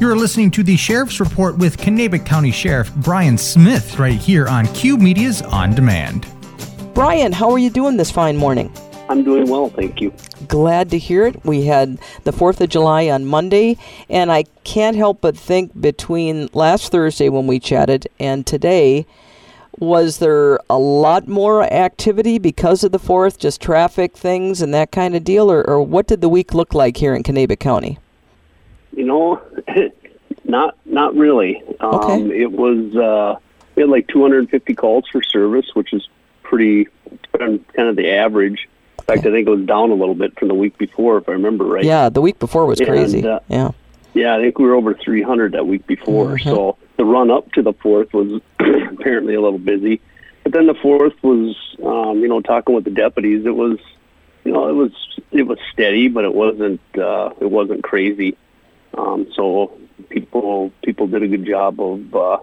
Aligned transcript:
You're 0.00 0.16
listening 0.16 0.50
to 0.52 0.62
the 0.62 0.78
Sheriff's 0.78 1.20
Report 1.20 1.58
with 1.58 1.76
Kanabec 1.76 2.24
County 2.24 2.50
Sheriff 2.50 2.90
Brian 2.96 3.36
Smith 3.36 3.98
right 3.98 4.18
here 4.18 4.48
on 4.48 4.66
Q 4.68 4.96
Media's 4.96 5.42
On 5.42 5.74
Demand. 5.74 6.26
Brian, 6.94 7.32
how 7.32 7.50
are 7.50 7.58
you 7.58 7.68
doing 7.68 7.98
this 7.98 8.10
fine 8.10 8.38
morning? 8.38 8.72
I'm 9.10 9.22
doing 9.22 9.50
well, 9.50 9.68
thank 9.68 10.00
you. 10.00 10.10
Glad 10.48 10.90
to 10.92 10.98
hear 10.98 11.26
it. 11.26 11.44
We 11.44 11.66
had 11.66 11.98
the 12.24 12.32
4th 12.32 12.62
of 12.62 12.70
July 12.70 13.10
on 13.10 13.26
Monday, 13.26 13.76
and 14.08 14.32
I 14.32 14.44
can't 14.64 14.96
help 14.96 15.20
but 15.20 15.36
think 15.36 15.78
between 15.78 16.48
last 16.54 16.90
Thursday 16.90 17.28
when 17.28 17.46
we 17.46 17.60
chatted 17.60 18.08
and 18.18 18.46
today, 18.46 19.04
was 19.78 20.16
there 20.16 20.60
a 20.70 20.78
lot 20.78 21.28
more 21.28 21.62
activity 21.64 22.38
because 22.38 22.82
of 22.84 22.92
the 22.92 22.98
4th, 22.98 23.36
just 23.36 23.60
traffic 23.60 24.16
things 24.16 24.62
and 24.62 24.72
that 24.72 24.92
kind 24.92 25.14
of 25.14 25.24
deal, 25.24 25.52
or, 25.52 25.62
or 25.62 25.82
what 25.82 26.06
did 26.06 26.22
the 26.22 26.30
week 26.30 26.54
look 26.54 26.72
like 26.72 26.96
here 26.96 27.14
in 27.14 27.22
Kanabec 27.22 27.60
County? 27.60 27.98
You 28.92 29.04
know, 29.04 29.42
not 30.44 30.76
not 30.84 31.14
really. 31.14 31.62
Um, 31.80 31.94
Okay. 31.94 32.40
It 32.42 32.52
was 32.52 32.94
uh, 32.96 33.38
we 33.74 33.82
had 33.82 33.90
like 33.90 34.08
250 34.08 34.74
calls 34.74 35.06
for 35.08 35.22
service, 35.22 35.74
which 35.74 35.92
is 35.92 36.08
pretty 36.42 36.88
kind 37.38 37.60
of 37.78 37.96
the 37.96 38.10
average. 38.10 38.68
In 38.98 39.04
fact, 39.04 39.20
I 39.26 39.30
think 39.30 39.46
it 39.46 39.50
was 39.50 39.64
down 39.66 39.90
a 39.90 39.94
little 39.94 40.14
bit 40.14 40.38
from 40.38 40.48
the 40.48 40.54
week 40.54 40.76
before, 40.78 41.18
if 41.18 41.28
I 41.28 41.32
remember 41.32 41.64
right. 41.64 41.84
Yeah, 41.84 42.08
the 42.10 42.20
week 42.20 42.38
before 42.38 42.66
was 42.66 42.80
And, 42.80 42.88
crazy. 42.88 43.26
uh, 43.26 43.40
yeah. 43.48 43.70
Yeah, 44.12 44.36
I 44.36 44.40
think 44.40 44.58
we 44.58 44.64
were 44.66 44.74
over 44.74 44.94
300 44.94 45.52
that 45.52 45.66
week 45.66 45.86
before. 45.86 46.30
Mm-hmm. 46.36 46.48
So 46.48 46.76
the 46.96 47.04
run 47.04 47.30
up 47.30 47.50
to 47.52 47.62
the 47.62 47.72
fourth 47.72 48.12
was 48.12 48.40
apparently 48.60 49.34
a 49.34 49.40
little 49.40 49.58
busy, 49.58 50.00
but 50.42 50.52
then 50.52 50.66
the 50.66 50.74
fourth 50.74 51.14
was, 51.22 51.56
um, 51.84 52.20
you 52.20 52.28
know, 52.28 52.40
talking 52.40 52.74
with 52.74 52.84
the 52.84 52.90
deputies. 52.90 53.46
It 53.46 53.54
was, 53.54 53.78
you 54.44 54.52
know, 54.52 54.68
it 54.68 54.72
was 54.74 54.92
it 55.30 55.44
was 55.44 55.58
steady, 55.72 56.08
but 56.08 56.24
it 56.24 56.34
wasn't 56.34 56.80
uh, 56.98 57.30
it 57.40 57.50
wasn't 57.50 57.84
crazy. 57.84 58.36
Um, 58.96 59.26
so 59.34 59.78
people 60.08 60.72
people 60.82 61.06
did 61.06 61.22
a 61.22 61.28
good 61.28 61.46
job 61.46 61.80
of 61.80 62.14
uh, 62.14 62.38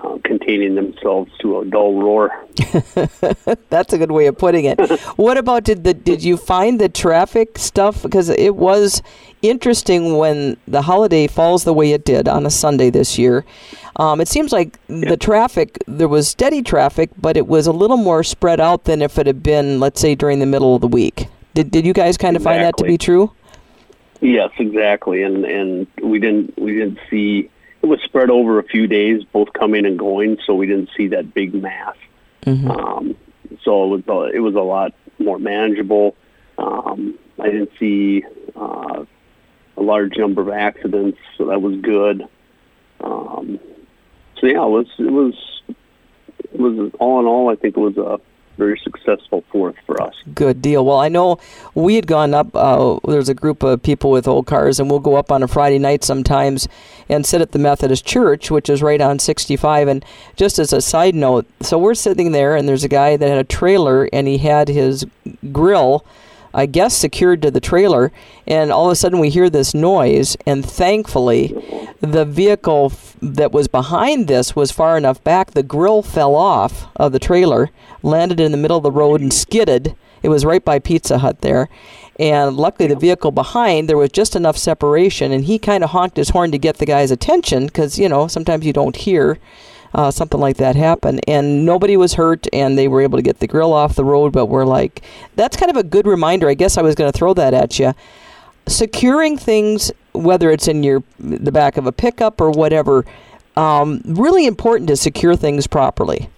uh, 0.00 0.18
containing 0.24 0.74
themselves 0.74 1.30
to 1.40 1.60
a 1.60 1.64
dull 1.64 2.00
roar. 2.00 2.30
That's 3.70 3.92
a 3.92 3.98
good 3.98 4.10
way 4.10 4.26
of 4.26 4.36
putting 4.38 4.64
it. 4.64 4.78
what 5.16 5.38
about 5.38 5.64
did 5.64 5.84
the 5.84 5.94
did 5.94 6.22
you 6.22 6.36
find 6.36 6.80
the 6.80 6.88
traffic 6.88 7.58
stuff 7.58 8.02
because 8.02 8.28
it 8.28 8.56
was 8.56 9.02
interesting 9.42 10.16
when 10.18 10.56
the 10.66 10.82
holiday 10.82 11.26
falls 11.26 11.64
the 11.64 11.72
way 11.72 11.92
it 11.92 12.04
did 12.04 12.28
on 12.28 12.44
a 12.44 12.50
Sunday 12.50 12.90
this 12.90 13.18
year. 13.18 13.44
Um, 13.96 14.20
it 14.20 14.28
seems 14.28 14.52
like 14.52 14.78
the 14.86 15.16
traffic 15.16 15.82
there 15.86 16.08
was 16.08 16.28
steady 16.28 16.62
traffic, 16.62 17.10
but 17.16 17.36
it 17.36 17.46
was 17.46 17.66
a 17.66 17.72
little 17.72 17.96
more 17.96 18.22
spread 18.22 18.60
out 18.60 18.84
than 18.84 19.02
if 19.02 19.18
it 19.18 19.26
had 19.26 19.42
been, 19.42 19.80
let's 19.80 20.00
say, 20.00 20.14
during 20.14 20.38
the 20.38 20.46
middle 20.46 20.74
of 20.74 20.80
the 20.80 20.88
week. 20.88 21.28
Did 21.54 21.70
did 21.70 21.86
you 21.86 21.92
guys 21.92 22.16
kind 22.16 22.36
of 22.36 22.42
find 22.42 22.62
that 22.62 22.76
to 22.76 22.84
be 22.84 22.98
true? 22.98 23.32
Yes, 24.20 24.50
exactly, 24.58 25.22
and 25.22 25.44
and 25.44 25.86
we 26.02 26.18
didn't 26.18 26.58
we 26.58 26.74
didn't 26.74 26.98
see 27.08 27.50
it 27.82 27.86
was 27.86 28.00
spread 28.02 28.30
over 28.30 28.58
a 28.58 28.64
few 28.64 28.86
days, 28.86 29.22
both 29.24 29.52
coming 29.52 29.86
and 29.86 29.98
going, 29.98 30.38
so 30.44 30.54
we 30.54 30.66
didn't 30.66 30.90
see 30.96 31.08
that 31.08 31.32
big 31.32 31.54
mass. 31.54 31.96
Um, 32.70 33.16
so 33.62 33.94
it 33.94 34.04
was 34.06 34.30
a, 34.32 34.36
it 34.36 34.40
was 34.40 34.54
a 34.54 34.60
lot 34.60 34.92
more 35.18 35.38
manageable. 35.38 36.16
Um, 36.56 37.18
I 37.38 37.50
didn't 37.50 37.70
see 37.78 38.24
uh, 38.56 39.04
a 39.76 39.82
large 39.82 40.16
number 40.16 40.42
of 40.42 40.48
accidents, 40.48 41.18
so 41.36 41.46
that 41.46 41.62
was 41.62 41.80
good. 41.80 42.26
Um, 43.00 43.60
so 44.40 44.46
yeah, 44.46 44.64
it 44.64 44.70
was 44.70 44.86
it 44.98 45.12
was 45.12 45.34
it 46.52 46.58
was 46.58 46.90
all 46.98 47.20
in 47.20 47.26
all, 47.26 47.50
I 47.50 47.54
think 47.54 47.76
it 47.76 47.80
was 47.80 47.96
a 47.96 48.20
very 48.58 48.78
successful 48.82 49.44
fourth 49.50 49.76
for 49.86 50.02
us. 50.02 50.14
Good 50.34 50.60
deal. 50.60 50.84
Well, 50.84 50.98
I 50.98 51.08
know 51.08 51.38
we 51.74 51.94
had 51.94 52.06
gone 52.06 52.34
up. 52.34 52.54
Uh, 52.54 52.98
there's 53.06 53.28
a 53.28 53.34
group 53.34 53.62
of 53.62 53.82
people 53.82 54.10
with 54.10 54.28
old 54.28 54.46
cars, 54.46 54.78
and 54.78 54.90
we'll 54.90 54.98
go 54.98 55.14
up 55.14 55.32
on 55.32 55.42
a 55.42 55.48
Friday 55.48 55.78
night 55.78 56.04
sometimes 56.04 56.68
and 57.08 57.24
sit 57.24 57.40
at 57.40 57.52
the 57.52 57.58
Methodist 57.58 58.04
Church, 58.04 58.50
which 58.50 58.68
is 58.68 58.82
right 58.82 59.00
on 59.00 59.18
65. 59.18 59.88
And 59.88 60.04
just 60.36 60.58
as 60.58 60.72
a 60.72 60.82
side 60.82 61.14
note, 61.14 61.46
so 61.62 61.78
we're 61.78 61.94
sitting 61.94 62.32
there, 62.32 62.56
and 62.56 62.68
there's 62.68 62.84
a 62.84 62.88
guy 62.88 63.16
that 63.16 63.28
had 63.28 63.38
a 63.38 63.44
trailer, 63.44 64.08
and 64.12 64.26
he 64.26 64.38
had 64.38 64.68
his 64.68 65.06
grill. 65.52 66.04
I 66.58 66.66
guess 66.66 66.96
secured 66.96 67.40
to 67.42 67.52
the 67.52 67.60
trailer, 67.60 68.10
and 68.44 68.72
all 68.72 68.86
of 68.86 68.92
a 68.92 68.96
sudden 68.96 69.20
we 69.20 69.30
hear 69.30 69.48
this 69.48 69.74
noise, 69.74 70.36
and 70.44 70.64
thankfully, 70.64 71.54
the 72.00 72.24
vehicle 72.24 72.90
f- 72.92 73.16
that 73.22 73.52
was 73.52 73.68
behind 73.68 74.26
this 74.26 74.56
was 74.56 74.72
far 74.72 74.98
enough 74.98 75.22
back. 75.22 75.52
The 75.52 75.62
grill 75.62 76.02
fell 76.02 76.34
off 76.34 76.88
of 76.96 77.12
the 77.12 77.20
trailer, 77.20 77.70
landed 78.02 78.40
in 78.40 78.50
the 78.50 78.58
middle 78.58 78.76
of 78.76 78.82
the 78.82 78.90
road, 78.90 79.20
and 79.20 79.32
skidded. 79.32 79.94
It 80.20 80.30
was 80.30 80.44
right 80.44 80.64
by 80.64 80.80
Pizza 80.80 81.18
Hut 81.18 81.42
there, 81.42 81.68
and 82.18 82.56
luckily 82.56 82.88
the 82.88 82.96
vehicle 82.96 83.30
behind 83.30 83.88
there 83.88 83.96
was 83.96 84.10
just 84.10 84.34
enough 84.34 84.58
separation, 84.58 85.30
and 85.30 85.44
he 85.44 85.60
kind 85.60 85.84
of 85.84 85.90
honked 85.90 86.16
his 86.16 86.30
horn 86.30 86.50
to 86.50 86.58
get 86.58 86.78
the 86.78 86.86
guy's 86.86 87.12
attention 87.12 87.66
because 87.66 88.00
you 88.00 88.08
know 88.08 88.26
sometimes 88.26 88.66
you 88.66 88.72
don't 88.72 88.96
hear 88.96 89.38
uh, 89.94 90.10
something 90.10 90.40
like 90.40 90.56
that 90.58 90.76
happen. 90.76 91.20
And 91.26 91.64
nobody 91.64 91.96
was 91.96 92.14
hurt, 92.14 92.46
and 92.52 92.76
they 92.76 92.88
were 92.88 93.00
able 93.00 93.18
to 93.18 93.22
get 93.22 93.40
the 93.40 93.46
grill 93.46 93.72
off 93.72 93.94
the 93.94 94.04
road. 94.04 94.32
But 94.32 94.46
we're 94.46 94.64
like, 94.64 95.02
that's 95.36 95.56
kind 95.56 95.70
of 95.70 95.76
a 95.76 95.82
good 95.82 96.06
reminder. 96.06 96.48
I 96.48 96.54
guess 96.54 96.76
I 96.78 96.82
was 96.82 96.94
going 96.94 97.10
to 97.10 97.16
throw 97.16 97.34
that 97.34 97.54
at 97.54 97.78
you. 97.78 97.94
Securing 98.66 99.38
things, 99.38 99.90
whether 100.12 100.50
it's 100.50 100.68
in 100.68 100.82
your 100.82 101.02
the 101.18 101.52
back 101.52 101.76
of 101.76 101.86
a 101.86 101.92
pickup 101.92 102.40
or 102.40 102.50
whatever, 102.50 103.04
um, 103.56 104.02
really 104.04 104.46
important 104.46 104.88
to 104.88 104.96
secure 104.96 105.36
things 105.36 105.66
properly. 105.66 106.28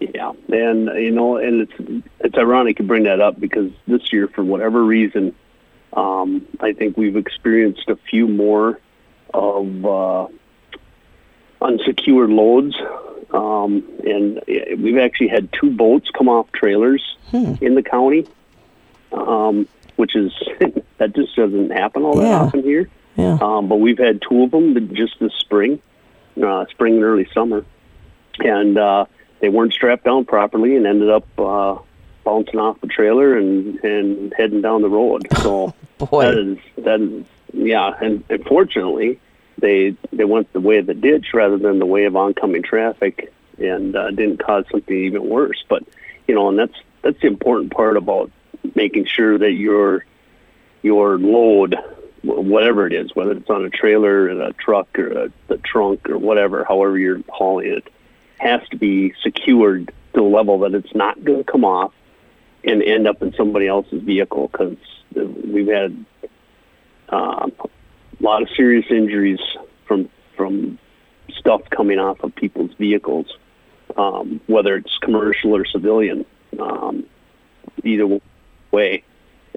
Yeah, 0.00 0.32
and 0.48 0.86
you 0.86 1.10
know, 1.10 1.36
and 1.36 1.62
it's 1.62 2.04
it's 2.20 2.36
ironic 2.36 2.78
you 2.78 2.84
bring 2.84 3.04
that 3.04 3.20
up 3.20 3.40
because 3.40 3.70
this 3.86 4.12
year, 4.12 4.28
for 4.28 4.44
whatever 4.44 4.84
reason, 4.84 5.34
um, 5.94 6.46
I 6.60 6.72
think 6.72 6.96
we've 6.96 7.16
experienced 7.16 7.88
a 7.88 7.96
few 7.96 8.28
more 8.28 8.80
of 9.32 9.84
uh, 9.84 10.26
unsecured 11.64 12.30
loads, 12.30 12.76
um, 13.32 13.82
and 14.06 14.40
we've 14.78 14.98
actually 14.98 15.28
had 15.28 15.48
two 15.52 15.70
boats 15.70 16.10
come 16.16 16.28
off 16.28 16.50
trailers 16.52 17.16
in 17.60 17.74
the 17.74 17.82
county, 17.82 18.26
um, 19.12 19.66
which 19.96 20.14
is 20.14 20.32
that 20.98 21.14
just 21.16 21.34
doesn't 21.34 21.70
happen 21.70 22.02
all 22.04 22.16
that 22.16 22.26
Yeah. 22.26 22.40
often 22.40 22.62
here. 22.62 22.88
Yeah. 23.16 23.38
Um, 23.40 23.68
but 23.68 23.76
we've 23.76 23.98
had 23.98 24.20
two 24.28 24.42
of 24.44 24.50
them 24.50 24.94
just 24.94 25.18
this 25.20 25.32
spring, 25.34 25.80
uh, 26.42 26.66
spring 26.70 26.94
and 26.94 27.04
early 27.04 27.26
summer, 27.32 27.64
and 28.40 28.76
uh, 28.78 29.06
they 29.40 29.48
weren't 29.48 29.72
strapped 29.72 30.04
down 30.04 30.24
properly 30.24 30.76
and 30.76 30.86
ended 30.86 31.10
up 31.10 31.26
uh, 31.38 31.78
bouncing 32.24 32.58
off 32.60 32.80
the 32.80 32.88
trailer 32.88 33.36
and 33.38 33.82
and 33.84 34.34
heading 34.36 34.60
down 34.62 34.82
the 34.82 34.88
road. 34.88 35.26
So 35.42 35.74
Boy. 35.98 36.24
that 36.24 36.38
is 36.38 36.58
that 36.84 37.00
is 37.00 37.24
yeah, 37.52 37.92
and 38.00 38.24
unfortunately 38.28 39.20
they 39.64 39.96
they 40.12 40.24
went 40.24 40.52
the 40.52 40.60
way 40.60 40.78
of 40.78 40.86
the 40.86 40.94
ditch 40.94 41.28
rather 41.32 41.56
than 41.56 41.78
the 41.78 41.86
way 41.86 42.04
of 42.04 42.14
oncoming 42.14 42.62
traffic, 42.62 43.32
and 43.58 43.96
uh, 43.96 44.10
didn't 44.10 44.44
cause 44.44 44.64
something 44.70 44.96
even 44.96 45.28
worse. 45.28 45.64
But 45.68 45.84
you 46.28 46.34
know, 46.34 46.50
and 46.50 46.58
that's 46.58 46.74
that's 47.02 47.20
the 47.20 47.28
important 47.28 47.72
part 47.72 47.96
about 47.96 48.30
making 48.74 49.06
sure 49.06 49.38
that 49.38 49.52
your 49.52 50.04
your 50.82 51.18
load, 51.18 51.76
whatever 52.22 52.86
it 52.86 52.92
is, 52.92 53.14
whether 53.14 53.32
it's 53.32 53.48
on 53.48 53.64
a 53.64 53.70
trailer, 53.70 54.28
and 54.28 54.42
a 54.42 54.52
truck, 54.52 54.98
or 54.98 55.24
a, 55.24 55.32
the 55.48 55.56
trunk, 55.56 56.10
or 56.10 56.18
whatever, 56.18 56.62
however 56.64 56.98
you're 56.98 57.22
hauling 57.28 57.72
it, 57.72 57.88
has 58.38 58.60
to 58.68 58.76
be 58.76 59.14
secured 59.22 59.86
to 59.86 59.94
the 60.12 60.22
level 60.22 60.58
that 60.60 60.74
it's 60.74 60.94
not 60.94 61.24
going 61.24 61.42
to 61.42 61.50
come 61.50 61.64
off 61.64 61.94
and 62.62 62.82
end 62.82 63.08
up 63.08 63.22
in 63.22 63.32
somebody 63.34 63.66
else's 63.66 64.02
vehicle 64.02 64.48
because 64.48 64.76
we've 65.14 65.68
had 65.68 66.04
um, 67.08 67.52
a 67.60 68.22
lot 68.22 68.42
of 68.42 68.48
serious 68.56 68.86
injuries 68.90 69.40
from 69.86 70.08
from 70.36 70.78
stuff 71.30 71.62
coming 71.70 71.98
off 71.98 72.22
of 72.22 72.34
people's 72.34 72.72
vehicles, 72.78 73.26
um, 73.96 74.40
whether 74.46 74.76
it's 74.76 74.96
commercial 74.98 75.54
or 75.54 75.64
civilian, 75.64 76.24
um, 76.58 77.04
either 77.84 78.20
way. 78.70 79.04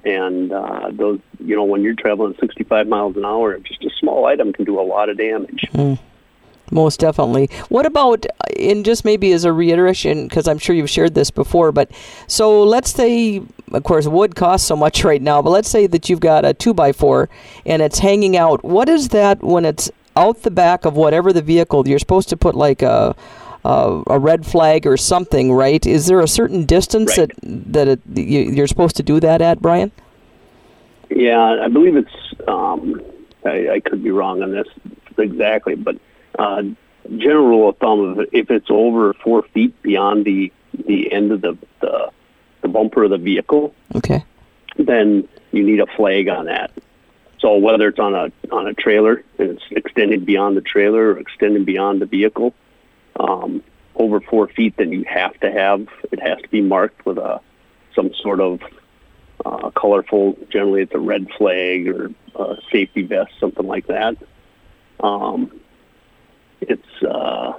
And 0.04 0.52
uh, 0.52 0.90
those, 0.92 1.20
you 1.40 1.56
know, 1.56 1.64
when 1.64 1.82
you're 1.82 1.94
traveling 1.94 2.34
65 2.40 2.86
miles 2.86 3.16
an 3.16 3.24
hour, 3.24 3.58
just 3.58 3.84
a 3.84 3.90
small 3.98 4.26
item 4.26 4.52
can 4.52 4.64
do 4.64 4.80
a 4.80 4.82
lot 4.82 5.08
of 5.08 5.18
damage. 5.18 5.64
Most 6.70 7.00
definitely. 7.00 7.46
What 7.68 7.86
about, 7.86 8.26
and 8.58 8.84
just 8.84 9.04
maybe 9.04 9.32
as 9.32 9.44
a 9.44 9.52
reiteration, 9.52 10.28
because 10.28 10.46
I'm 10.46 10.58
sure 10.58 10.76
you've 10.76 10.90
shared 10.90 11.14
this 11.14 11.30
before, 11.30 11.72
but 11.72 11.90
so 12.26 12.62
let's 12.62 12.92
say, 12.92 13.42
of 13.72 13.82
course, 13.84 14.06
wood 14.06 14.36
costs 14.36 14.66
so 14.66 14.76
much 14.76 15.02
right 15.04 15.22
now, 15.22 15.42
but 15.42 15.50
let's 15.50 15.68
say 15.68 15.86
that 15.86 16.08
you've 16.08 16.20
got 16.20 16.44
a 16.44 16.54
2 16.54 16.74
by 16.74 16.92
4 16.92 17.28
and 17.66 17.82
it's 17.82 17.98
hanging 17.98 18.36
out. 18.36 18.64
What 18.64 18.88
is 18.88 19.08
that 19.08 19.42
when 19.42 19.64
it's 19.64 19.90
out 20.22 20.42
the 20.42 20.50
back 20.50 20.84
of 20.84 20.94
whatever 20.96 21.32
the 21.32 21.42
vehicle? 21.42 21.86
You're 21.88 21.98
supposed 22.06 22.28
to 22.30 22.36
put 22.36 22.54
like 22.54 22.82
a. 22.82 23.14
A, 23.64 24.02
a 24.06 24.18
red 24.20 24.46
flag 24.46 24.86
or 24.86 24.96
something, 24.96 25.52
right? 25.52 25.84
Is 25.84 26.06
there 26.06 26.20
a 26.20 26.28
certain 26.28 26.64
distance 26.64 27.18
Right. 27.18 27.28
that 27.42 27.72
that 27.72 27.88
it, 27.88 28.00
you, 28.14 28.40
you're 28.56 28.68
supposed 28.68 28.96
to 28.96 29.02
do 29.02 29.18
that 29.20 29.42
at, 29.42 29.60
Brian? 29.60 29.90
Yeah, 31.10 31.64
I 31.64 31.68
believe 31.68 31.96
it's. 31.96 32.16
Um, 32.46 33.02
I, 33.44 33.68
I 33.76 33.80
could 33.80 34.02
be 34.02 34.12
wrong 34.12 34.42
on 34.44 34.52
this 34.52 34.68
exactly, 35.18 35.74
but 35.74 35.96
uh, 36.38 36.62
general 37.16 37.48
rule 37.48 37.68
of 37.70 37.76
thumb: 37.78 38.20
if, 38.20 38.28
if 38.32 38.50
it's 38.50 38.70
over 38.70 39.12
four 39.14 39.42
feet 39.54 39.74
beyond 39.82 40.24
the 40.24 40.52
the 40.86 41.12
end 41.12 41.32
of 41.32 41.40
the, 41.40 41.58
the 41.80 42.10
the 42.62 42.68
bumper 42.68 43.02
of 43.04 43.10
the 43.10 43.18
vehicle, 43.18 43.74
Okay. 43.96 44.24
then 44.78 45.28
you 45.50 45.64
need 45.64 45.80
a 45.80 45.86
flag 45.96 46.28
on 46.28 46.46
that. 46.46 46.70
So 47.40 47.56
whether 47.56 47.88
it's 47.88 47.98
on 47.98 48.14
a 48.14 48.32
on 48.52 48.66
a 48.66 48.74
trailer 48.74 49.22
and 49.38 49.50
it's 49.50 49.62
extended 49.70 50.26
beyond 50.26 50.56
the 50.56 50.60
trailer 50.60 51.12
or 51.12 51.18
extended 51.18 51.64
beyond 51.64 52.00
the 52.02 52.06
vehicle, 52.06 52.54
um, 53.18 53.62
over 53.94 54.20
four 54.20 54.48
feet, 54.48 54.74
then 54.76 54.92
you 54.92 55.04
have 55.04 55.38
to 55.40 55.50
have 55.50 55.86
it 56.10 56.20
has 56.20 56.40
to 56.42 56.48
be 56.48 56.60
marked 56.60 57.06
with 57.06 57.18
a 57.18 57.40
some 57.94 58.12
sort 58.14 58.40
of 58.40 58.60
uh, 59.44 59.70
colorful. 59.70 60.36
Generally, 60.50 60.82
it's 60.82 60.94
a 60.94 60.98
red 60.98 61.28
flag 61.36 61.88
or 61.88 62.10
a 62.34 62.56
safety 62.72 63.02
vest, 63.02 63.32
something 63.38 63.66
like 63.66 63.86
that. 63.86 64.16
Um, 65.00 65.60
it's 66.60 67.02
uh, 67.02 67.52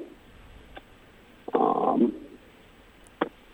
um, 1.54 2.14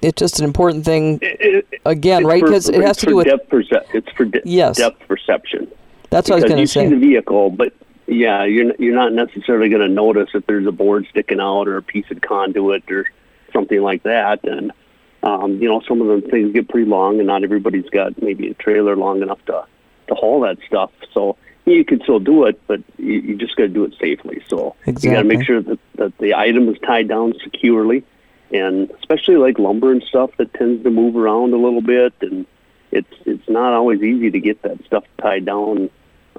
it's 0.02 0.20
just 0.20 0.40
an 0.40 0.46
important 0.46 0.86
thing 0.86 1.20
it, 1.22 1.66
it, 1.72 1.82
again, 1.86 2.26
right? 2.26 2.44
Because 2.44 2.68
it 2.70 2.82
has 2.82 2.98
to 2.98 3.06
do 3.06 3.16
with 3.16 3.28
depth 3.28 3.50
perce- 3.50 3.86
It's 3.94 4.10
for 4.12 4.26
de- 4.26 4.42
yes. 4.44 4.78
depth 4.78 5.08
perception. 5.08 5.72
That's 6.16 6.30
what 6.30 6.40
I 6.40 6.44
was 6.44 6.46
going 6.46 6.62
to 6.62 6.68
say. 6.68 6.84
You 6.84 6.90
see 6.90 6.96
the 6.96 7.02
vehicle, 7.02 7.50
but 7.50 7.74
yeah, 8.08 8.46
you're 8.46 8.74
you're 8.80 8.96
not 8.96 9.12
necessarily 9.12 9.68
going 9.68 9.82
to 9.82 9.90
notice 9.90 10.30
if 10.34 10.46
there's 10.46 10.66
a 10.66 10.72
board 10.72 11.06
sticking 11.10 11.42
out 11.42 11.68
or 11.68 11.76
a 11.76 11.84
piece 11.84 12.10
of 12.10 12.22
conduit 12.22 12.90
or 12.90 13.06
something 13.52 13.82
like 13.82 14.04
that. 14.04 14.46
And 14.46 14.72
um, 15.24 15.62
you 15.62 15.68
know, 15.68 15.82
some 15.86 16.00
of 16.00 16.08
them 16.08 16.22
things 16.32 16.54
get 16.54 16.70
pretty 16.70 16.90
long, 16.90 17.18
and 17.18 17.28
not 17.28 17.44
everybody's 17.44 17.90
got 17.90 18.22
maybe 18.22 18.50
a 18.50 18.54
trailer 18.54 18.96
long 18.96 19.24
enough 19.24 19.44
to 19.48 19.66
to 20.08 20.16
haul 20.16 20.40
that 20.42 20.58
stuff. 20.66 20.90
So 21.14 21.36
you 21.66 21.84
can 21.84 22.02
still 22.02 22.20
do 22.20 22.46
it, 22.46 22.62
but 22.66 22.82
you, 22.98 23.16
you 23.16 23.36
just 23.36 23.58
got 23.58 23.64
to 23.64 23.70
do 23.70 23.84
it 23.84 23.94
safely. 24.00 24.42
So 24.48 24.74
exactly. 24.86 25.10
you 25.10 25.16
got 25.16 25.22
to 25.24 25.28
make 25.28 25.46
sure 25.46 25.62
that 25.62 25.80
that 25.96 26.18
the 26.20 26.34
item 26.36 26.70
is 26.70 26.78
tied 26.80 27.10
down 27.10 27.34
securely, 27.44 28.06
and 28.52 28.90
especially 28.92 29.36
like 29.36 29.60
lumber 29.60 29.92
and 29.92 30.02
stuff 30.04 30.32
that 30.38 30.54
tends 30.54 30.82
to 30.84 30.92
move 30.92 31.18
around 31.18 31.54
a 31.54 31.58
little 31.58 31.82
bit, 31.82 32.14
and 32.22 32.46
it's 32.94 33.14
it's 33.26 33.50
not 33.50 33.74
always 33.74 34.02
easy 34.02 34.32
to 34.32 34.40
get 34.40 34.62
that 34.62 34.82
stuff 34.86 35.04
tied 35.20 35.44
down 35.44 35.90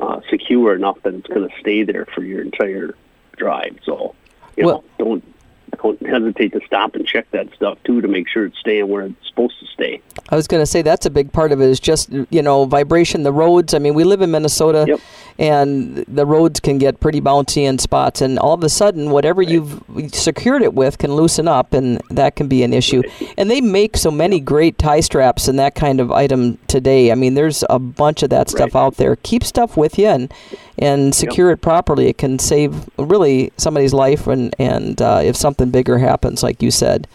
uh, 0.01 0.21
secure 0.31 0.75
enough 0.75 1.01
that 1.03 1.15
it's 1.15 1.27
going 1.27 1.49
to 1.49 1.55
stay 1.61 1.83
there 1.83 2.07
for 2.07 2.23
your 2.23 2.43
entire 2.43 2.95
drive. 3.37 3.79
So 3.85 4.15
you 4.57 4.67
well, 4.67 4.85
know, 4.99 5.05
don't 5.05 5.35
don't 5.83 6.07
hesitate 6.07 6.53
to 6.53 6.61
stop 6.67 6.95
and 6.95 7.07
check 7.07 7.31
that 7.33 7.53
stuff 7.55 7.79
too 7.85 8.01
to 8.01 8.09
make 8.09 8.29
sure 8.29 8.47
it's 8.47 8.59
staying 8.59 8.89
where 8.89 9.03
it's 9.03 9.29
supposed 9.29 9.59
to 9.61 9.67
stay. 9.67 10.01
I 10.29 10.37
was 10.37 10.49
going 10.49 10.61
to 10.61 10.67
say 10.67 10.83
that's 10.83 11.07
a 11.07 11.11
big 11.11 11.33
part 11.33 11.53
of 11.53 11.61
it 11.61 11.69
is 11.69 11.79
just 11.79 12.11
you 12.31 12.43
know 12.43 12.65
vibration. 12.65 13.23
The 13.23 13.33
roads. 13.33 13.75
I 13.75 13.79
mean, 13.79 13.95
we 13.95 14.05
live 14.05 14.23
in 14.23 14.31
Minnesota, 14.31 14.85
yep. 14.89 15.01
and 15.39 15.99
the 16.09 16.27
roads 16.27 16.59
can 16.59 16.79
get 16.79 16.99
pretty 17.01 17.21
bouncy 17.21 17.63
in 17.63 17.79
spots, 17.79 18.21
and 18.21 18.39
all 18.39 18.55
of 18.55 18.63
a 18.65 18.69
sudden, 18.69 19.11
whatever 19.11 19.41
right. 19.41 19.49
you've 19.49 19.83
secured 20.13 20.63
it 20.63 20.75
with 20.75 20.99
can 20.99 21.15
loosen 21.15 21.47
up, 21.47 21.73
and 21.73 22.01
that 22.11 22.35
can 22.35 22.49
be 22.49 22.63
an 22.63 22.73
issue. 22.73 23.03
And 23.39 23.51
they 23.51 23.61
make 23.61 23.97
so 23.97 24.11
many 24.11 24.41
great 24.41 24.79
tie 24.79 25.01
straps 25.01 25.47
and 25.49 25.59
that 25.59 25.75
kind 25.75 26.01
of 26.01 26.11
item 26.11 26.59
today. 26.67 27.13
I 27.13 27.15
mean, 27.15 27.35
there's 27.35 27.63
a 27.71 27.79
bunch 27.79 28.23
of 28.23 28.31
that 28.31 28.51
stuff 28.51 28.75
right. 28.75 28.81
out 28.81 28.97
there. 28.97 29.17
Keep 29.17 29.45
stuff 29.45 29.77
with 29.77 29.99
you 29.99 30.09
and 30.09 30.33
and 30.79 31.15
secure 31.15 31.51
yep. 31.51 31.59
it 31.59 31.63
properly. 31.63 32.09
It 32.09 32.19
can 32.19 32.39
save 32.39 32.89
really 32.99 33.53
somebody's 33.57 33.95
life, 33.95 34.27
and 34.27 34.55
and 34.59 35.01
uh, 35.01 35.21
if 35.23 35.37
something 35.37 35.71
bigger 35.71 35.99
happens, 35.99 36.43
like 36.43 36.63
you 36.63 36.71
said. 36.71 37.07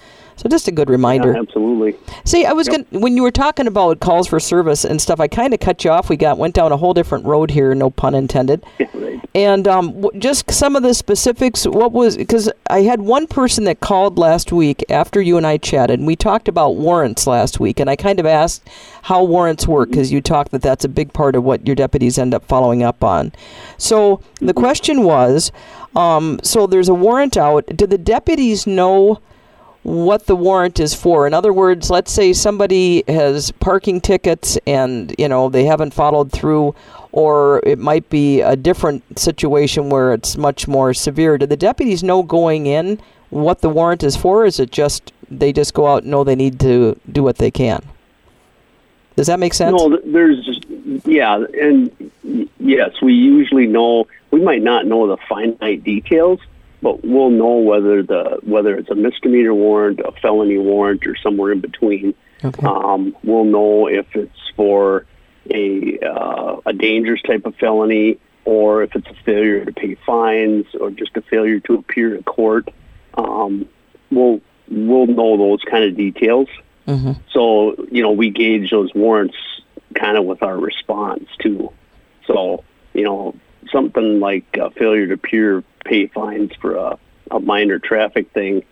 So 0.41 0.49
just 0.49 0.67
a 0.67 0.71
good 0.71 0.89
reminder. 0.89 1.33
Yeah, 1.33 1.41
absolutely. 1.41 1.95
See, 2.25 2.47
I 2.47 2.53
was 2.53 2.67
yep. 2.67 2.89
going 2.89 3.01
when 3.01 3.15
you 3.15 3.21
were 3.21 3.29
talking 3.29 3.67
about 3.67 3.99
calls 3.99 4.27
for 4.27 4.39
service 4.39 4.83
and 4.83 4.99
stuff. 4.99 5.19
I 5.19 5.27
kind 5.27 5.53
of 5.53 5.59
cut 5.59 5.83
you 5.83 5.91
off. 5.91 6.09
We 6.09 6.17
got 6.17 6.39
went 6.39 6.55
down 6.55 6.71
a 6.71 6.77
whole 6.77 6.95
different 6.95 7.25
road 7.25 7.51
here, 7.51 7.75
no 7.75 7.91
pun 7.91 8.15
intended. 8.15 8.63
right. 8.95 9.21
And 9.35 9.67
um, 9.67 10.01
w- 10.01 10.19
just 10.19 10.49
some 10.49 10.75
of 10.75 10.81
the 10.81 10.95
specifics. 10.95 11.67
What 11.67 11.91
was 11.91 12.17
because 12.17 12.51
I 12.71 12.81
had 12.81 13.01
one 13.01 13.27
person 13.27 13.65
that 13.65 13.81
called 13.81 14.17
last 14.17 14.51
week 14.51 14.83
after 14.89 15.21
you 15.21 15.37
and 15.37 15.45
I 15.45 15.57
chatted. 15.57 15.99
and 15.99 16.07
We 16.07 16.15
talked 16.15 16.47
about 16.47 16.75
warrants 16.75 17.27
last 17.27 17.59
week, 17.59 17.79
and 17.79 17.87
I 17.87 17.95
kind 17.95 18.19
of 18.19 18.25
asked 18.25 18.67
how 19.03 19.23
warrants 19.23 19.67
work 19.67 19.91
because 19.91 20.11
you 20.11 20.21
talked 20.21 20.49
that 20.53 20.63
that's 20.63 20.83
a 20.83 20.89
big 20.89 21.13
part 21.13 21.35
of 21.35 21.43
what 21.43 21.67
your 21.67 21.75
deputies 21.75 22.17
end 22.17 22.33
up 22.33 22.45
following 22.45 22.81
up 22.81 23.03
on. 23.03 23.31
So 23.77 24.21
the 24.39 24.55
question 24.55 25.03
was, 25.03 25.51
um, 25.95 26.39
so 26.41 26.65
there's 26.65 26.89
a 26.89 26.95
warrant 26.95 27.37
out. 27.37 27.67
Do 27.67 27.85
the 27.85 27.99
deputies 27.99 28.65
know? 28.65 29.21
What 29.83 30.27
the 30.27 30.35
warrant 30.35 30.79
is 30.79 30.93
for. 30.93 31.25
In 31.25 31.33
other 31.33 31.51
words, 31.51 31.89
let's 31.89 32.11
say 32.11 32.33
somebody 32.33 33.03
has 33.07 33.51
parking 33.51 33.99
tickets 33.99 34.57
and 34.67 35.13
you 35.17 35.27
know 35.27 35.49
they 35.49 35.65
haven't 35.65 35.93
followed 35.93 36.31
through 36.31 36.75
or 37.11 37.61
it 37.65 37.79
might 37.79 38.09
be 38.09 38.41
a 38.41 38.55
different 38.55 39.03
situation 39.19 39.89
where 39.89 40.13
it's 40.13 40.37
much 40.37 40.67
more 40.67 40.93
severe. 40.93 41.37
Do 41.37 41.45
the 41.45 41.57
deputies 41.57 42.03
know 42.03 42.23
going 42.23 42.67
in 42.67 43.01
what 43.29 43.61
the 43.61 43.69
warrant 43.69 44.03
is 44.03 44.15
for? 44.15 44.45
is 44.45 44.59
it 44.59 44.71
just 44.71 45.11
they 45.29 45.53
just 45.53 45.73
go 45.73 45.87
out 45.87 46.03
and 46.03 46.11
know 46.11 46.23
they 46.23 46.35
need 46.35 46.59
to 46.59 46.99
do 47.11 47.23
what 47.23 47.37
they 47.37 47.51
can? 47.51 47.81
Does 49.15 49.27
that 49.27 49.39
make 49.39 49.53
sense? 49.53 49.75
No, 49.77 49.99
there's 50.05 50.45
just, 50.45 50.65
yeah, 51.05 51.43
and 51.59 52.11
yes, 52.59 53.01
we 53.01 53.13
usually 53.13 53.67
know. 53.67 54.07
We 54.31 54.41
might 54.41 54.61
not 54.61 54.85
know 54.85 55.07
the 55.07 55.17
finite 55.29 55.83
details, 55.83 56.39
but 56.81 57.03
we'll 57.05 57.29
know 57.29 57.57
whether 57.57 58.01
the 58.03 58.39
whether 58.43 58.75
it's 58.75 58.89
a 58.89 58.95
misdemeanor 58.95 59.53
warrant, 59.53 59.99
a 59.99 60.11
felony 60.13 60.57
warrant, 60.57 61.05
or 61.05 61.15
somewhere 61.15 61.51
in 61.51 61.61
between. 61.61 62.13
Okay. 62.43 62.65
Um, 62.65 63.15
we'll 63.23 63.45
know 63.45 63.87
if 63.87 64.07
it's 64.15 64.51
for 64.55 65.05
a 65.49 65.99
uh, 65.99 66.61
a 66.65 66.73
dangerous 66.73 67.21
type 67.21 67.45
of 67.45 67.55
felony, 67.55 68.19
or 68.45 68.83
if 68.83 68.95
it's 68.95 69.07
a 69.07 69.23
failure 69.23 69.63
to 69.65 69.71
pay 69.71 69.95
fines, 70.05 70.65
or 70.79 70.89
just 70.91 71.15
a 71.17 71.21
failure 71.21 71.59
to 71.61 71.75
appear 71.75 72.15
in 72.15 72.23
court. 72.23 72.69
Um, 73.13 73.67
we'll 74.09 74.41
we'll 74.69 75.07
know 75.07 75.37
those 75.37 75.61
kind 75.63 75.83
of 75.83 75.95
details. 75.95 76.47
Mm-hmm. 76.87 77.13
So 77.31 77.75
you 77.91 78.01
know 78.01 78.11
we 78.11 78.31
gauge 78.31 78.71
those 78.71 78.93
warrants 78.95 79.37
kind 79.93 80.17
of 80.17 80.25
with 80.25 80.41
our 80.41 80.57
response 80.57 81.27
too. 81.39 81.71
So 82.25 82.63
you 82.93 83.03
know 83.03 83.35
something 83.71 84.19
like 84.19 84.45
a 84.55 84.71
failure 84.71 85.07
to 85.07 85.13
appear 85.13 85.63
pay 85.85 86.07
fines 86.07 86.51
for 86.61 86.75
a, 86.75 86.99
a 87.29 87.39
minor 87.39 87.79
traffic 87.79 88.31
thing 88.31 88.63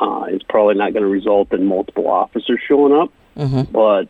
uh, 0.00 0.26
is 0.30 0.42
probably 0.42 0.74
not 0.74 0.92
going 0.92 1.02
to 1.02 1.08
result 1.08 1.52
in 1.52 1.66
multiple 1.66 2.08
officers 2.08 2.60
showing 2.66 2.92
up. 2.92 3.12
Mm-hmm. 3.36 3.72
But 3.72 4.08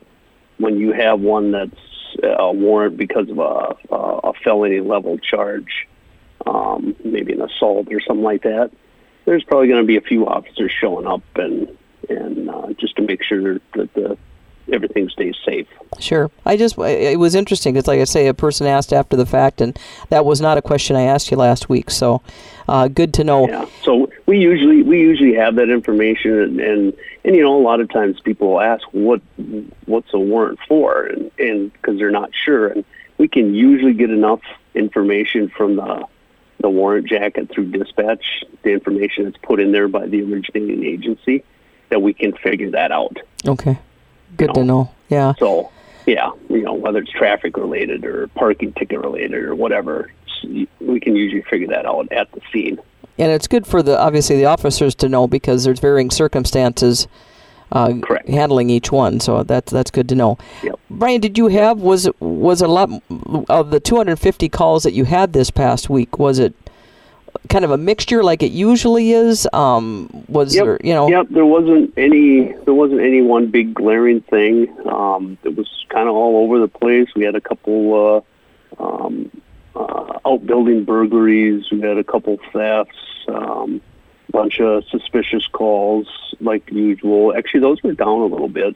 when 0.59 0.79
you 0.79 0.93
have 0.93 1.21
one 1.21 1.53
that's 1.53 1.77
a 2.23 2.53
warrant 2.53 2.97
because 2.97 3.29
of 3.29 3.39
a, 3.39 3.77
a 3.91 4.33
felony 4.45 4.81
level 4.81 5.19
charge, 5.19 5.89
um, 6.47 6.95
maybe 7.05 7.33
an 7.33 7.43
assault 7.43 7.89
or 7.91 8.01
something 8.01 8.25
like 8.25 8.43
that, 8.43 8.71
there's 9.25 9.45
probably 9.45 9.69
going 9.69 9.83
to 9.83 9.87
be 9.87 9.97
a 9.97 10.03
few 10.03 10.27
officers 10.27 10.73
showing 10.73 11.07
up 11.07 11.23
and 11.37 11.77
and 12.09 12.51
uh, 12.51 12.73
just 12.79 12.97
to 12.97 13.03
make 13.03 13.23
sure 13.23 13.61
that 13.75 13.95
the 13.95 14.19
everything 14.73 15.09
stays 15.09 15.35
safe. 15.44 15.67
Sure. 15.99 16.31
I 16.44 16.56
just 16.56 16.79
it 16.79 17.19
was 17.19 17.35
interesting 17.35 17.75
because, 17.75 17.87
like 17.87 18.00
I 18.00 18.05
say, 18.05 18.26
a 18.26 18.35
person 18.35 18.67
asked 18.67 18.93
after 18.93 19.17
the 19.17 19.26
fact, 19.26 19.61
and 19.61 19.79
that 20.11 20.25
was 20.25 20.41
not 20.41 20.58
a 20.58 20.63
question 20.63 20.96
I 20.96 21.03
asked 21.03 21.31
you 21.31 21.37
last 21.37 21.69
week. 21.69 21.91
So, 21.91 22.22
uh, 22.69 22.89
good 22.89 23.15
to 23.15 23.25
know. 23.25 23.48
Yeah. 23.48 23.67
So 23.82 24.10
we 24.27 24.39
usually 24.39 24.82
we 24.82 25.01
usually 25.01 25.34
have 25.34 25.56
that 25.56 25.69
information, 25.70 26.32
and, 26.32 26.60
and 26.60 26.93
and 27.25 27.37
you 27.37 27.43
know 27.43 27.56
a 27.56 27.63
lot 27.63 27.81
of 27.81 27.91
times 27.91 28.20
people 28.20 28.53
will 28.53 28.60
ask 28.60 28.84
what 28.93 29.20
what's 29.87 30.13
a 30.13 30.19
warrant 30.19 30.58
for, 30.69 31.05
and 31.05 31.31
and 31.39 31.72
because 31.72 31.98
they're 31.98 32.10
not 32.10 32.31
sure, 32.34 32.69
and 32.69 32.84
we 33.19 33.29
can 33.29 33.55
usually 33.55 33.94
get 33.94 34.10
enough 34.10 34.41
information 34.75 35.48
from 35.48 35.77
the 35.77 36.06
the 36.60 36.70
warrant 36.70 37.08
jacket 37.08 37.51
through 37.51 37.70
dispatch, 37.70 38.44
the 38.63 38.70
information 38.70 39.25
that's 39.25 39.37
put 39.39 39.60
in 39.60 39.72
there 39.72 39.89
by 39.89 40.06
the 40.06 40.22
originating 40.22 40.84
agency, 40.84 41.44
that 41.91 42.01
we 42.01 42.15
can 42.15 42.32
figure 42.32 42.70
that 42.70 42.93
out. 42.93 43.19
Okay. 43.46 43.79
Good 44.36 44.48
know. 44.48 44.55
to 44.55 44.65
know. 44.65 44.91
Yeah. 45.08 45.34
So, 45.39 45.70
yeah, 46.06 46.31
you 46.48 46.62
know, 46.62 46.74
whether 46.74 46.98
it's 46.98 47.12
traffic 47.12 47.56
related 47.56 48.05
or 48.05 48.29
parking 48.29 48.72
ticket 48.72 49.01
related 49.01 49.34
or 49.34 49.55
whatever, 49.55 50.10
we 50.81 51.01
can 51.01 51.17
usually 51.17 51.43
figure 51.43 51.69
that 51.69 51.86
out 51.86 52.10
at 52.12 52.31
the 52.32 52.41
scene. 52.53 52.79
And 53.19 53.31
it's 53.31 53.46
good 53.46 53.67
for 53.67 53.82
the 53.82 53.98
obviously 53.98 54.36
the 54.36 54.46
officers 54.46 54.94
to 54.96 55.08
know 55.08 55.27
because 55.29 55.65
there's 55.65 55.81
varying 55.81 56.10
circumstances 56.10 57.06
uh, 57.72 57.94
handling 58.27 58.70
each 58.70 58.93
one. 58.93 59.19
So 59.20 59.43
that's 59.43 59.72
that's 59.72 59.91
good 59.91 60.08
to 60.10 60.15
know. 60.15 60.39
Yep. 60.62 60.79
Brian, 60.91 61.20
did 61.20 61.39
you 61.39 61.48
have 61.48 61.79
was 61.79 62.08
was 62.20 62.60
a 62.60 62.69
lot 62.69 62.91
of 63.48 63.70
the 63.70 63.81
250 63.81 64.48
calls 64.48 64.82
that 64.84 64.93
you 64.93 65.05
had 65.05 65.32
this 65.32 65.51
past 65.51 65.91
week? 65.91 66.19
Was 66.19 66.39
it 66.39 66.55
kind 67.49 67.65
of 67.65 67.70
a 67.70 67.79
mixture 67.79 68.22
like 68.22 68.43
it 68.43 68.53
usually 68.53 69.13
is? 69.13 69.49
Um, 69.53 70.25
was 70.29 70.55
yep. 70.55 70.65
there 70.65 70.79
you 70.82 70.94
know? 70.94 71.08
Yep. 71.08 71.29
There 71.31 71.46
wasn't 71.46 71.93
any. 71.96 72.53
There 72.65 72.75
wasn't 72.75 73.01
any 73.01 73.22
one 73.22 73.51
big 73.51 73.75
glaring 73.75 74.20
thing. 74.22 74.75
Um, 74.87 75.39
it 75.44 75.56
was 75.56 75.69
kind 75.89 76.08
of 76.08 76.15
all 76.15 76.44
over 76.44 76.58
the 76.58 76.69
place. 76.69 77.08
We 77.15 77.25
had 77.25 77.34
a 77.34 77.41
couple 77.41 78.25
uh, 78.79 78.82
um, 78.82 79.31
uh, 79.75 80.19
outbuilding 80.27 80.84
burglaries. 80.84 81.70
We 81.70 81.81
had 81.81 81.99
a 81.99 82.05
couple 82.05 82.39
thefts. 82.53 82.99
Um, 83.29 83.81
bunch 84.32 84.61
of 84.61 84.84
suspicious 84.89 85.46
calls 85.46 86.08
like 86.41 86.70
usual. 86.72 87.37
Actually, 87.37 87.61
those 87.61 87.82
were 87.82 87.93
down 87.93 88.20
a 88.20 88.27
little 88.27 88.49
bit. 88.49 88.75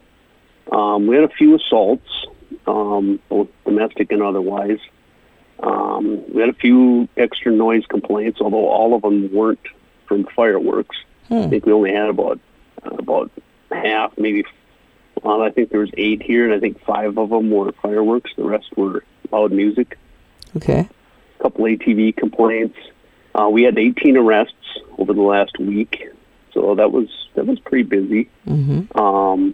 Um, 0.71 1.07
we 1.07 1.15
had 1.15 1.25
a 1.25 1.29
few 1.29 1.55
assaults, 1.55 2.27
um, 2.67 3.19
both 3.27 3.47
domestic 3.65 4.11
and 4.11 4.21
otherwise. 4.21 4.79
Um, 5.59 6.23
we 6.33 6.41
had 6.41 6.49
a 6.49 6.53
few 6.53 7.07
extra 7.17 7.51
noise 7.51 7.85
complaints, 7.87 8.39
although 8.41 8.67
all 8.67 8.93
of 8.95 9.01
them 9.01 9.33
weren't 9.33 9.59
from 10.07 10.25
fireworks. 10.35 10.95
Hmm. 11.27 11.35
I 11.35 11.47
think 11.47 11.65
we 11.65 11.73
only 11.73 11.93
had 11.93 12.09
about 12.09 12.39
uh, 12.83 12.95
about 12.95 13.31
half, 13.71 14.17
maybe. 14.17 14.45
Well, 15.23 15.41
I 15.41 15.49
think 15.49 15.71
there 15.71 15.79
was 15.79 15.89
eight 15.97 16.21
here, 16.21 16.45
and 16.45 16.53
I 16.53 16.59
think 16.59 16.79
five 16.81 17.17
of 17.17 17.29
them 17.29 17.49
were 17.49 17.71
fireworks. 17.81 18.31
The 18.35 18.43
rest 18.43 18.77
were 18.77 19.03
loud 19.31 19.51
music. 19.51 19.97
Okay. 20.55 20.87
A 21.39 21.43
couple 21.43 21.65
ATV 21.65 22.15
complaints. 22.15 22.77
Uh, 23.33 23.49
we 23.49 23.63
had 23.63 23.77
18 23.77 24.17
arrests 24.17 24.53
over 24.97 25.13
the 25.13 25.21
last 25.21 25.59
week, 25.59 26.03
so 26.53 26.75
that 26.75 26.91
was 26.91 27.07
that 27.35 27.45
was 27.45 27.59
pretty 27.59 27.83
busy. 27.83 28.29
Mm-hmm. 28.47 28.97
Um, 28.97 29.53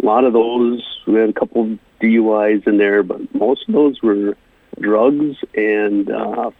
a 0.00 0.06
lot 0.06 0.24
of 0.24 0.32
those 0.32 0.82
we 1.06 1.14
had 1.14 1.30
a 1.30 1.32
couple 1.34 1.78
DUIs 2.00 2.66
in 2.66 2.78
there, 2.78 3.02
but 3.02 3.34
most 3.34 3.68
of 3.68 3.74
those 3.74 4.00
were 4.02 4.36
drugs 4.80 5.36
and 5.54 6.10
uh, 6.10 6.50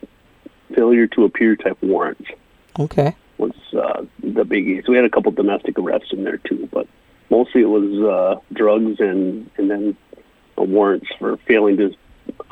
failure 0.74 1.06
to 1.08 1.24
appear 1.24 1.56
type 1.56 1.78
warrants 1.82 2.28
Okay. 2.78 3.14
was 3.38 3.52
uh, 3.72 4.04
the 4.20 4.44
biggie. 4.44 4.84
So 4.84 4.92
we 4.92 4.96
had 4.96 5.04
a 5.04 5.10
couple 5.10 5.32
domestic 5.32 5.78
arrests 5.78 6.12
in 6.12 6.24
there 6.24 6.38
too, 6.38 6.68
but 6.72 6.86
mostly 7.30 7.62
it 7.62 7.68
was 7.68 7.92
uh, 8.02 8.40
drugs 8.52 9.00
and 9.00 9.50
and 9.56 9.70
then 9.70 9.96
uh, 10.58 10.62
warrants 10.62 11.08
for 11.18 11.36
failing 11.38 11.76
to 11.78 11.94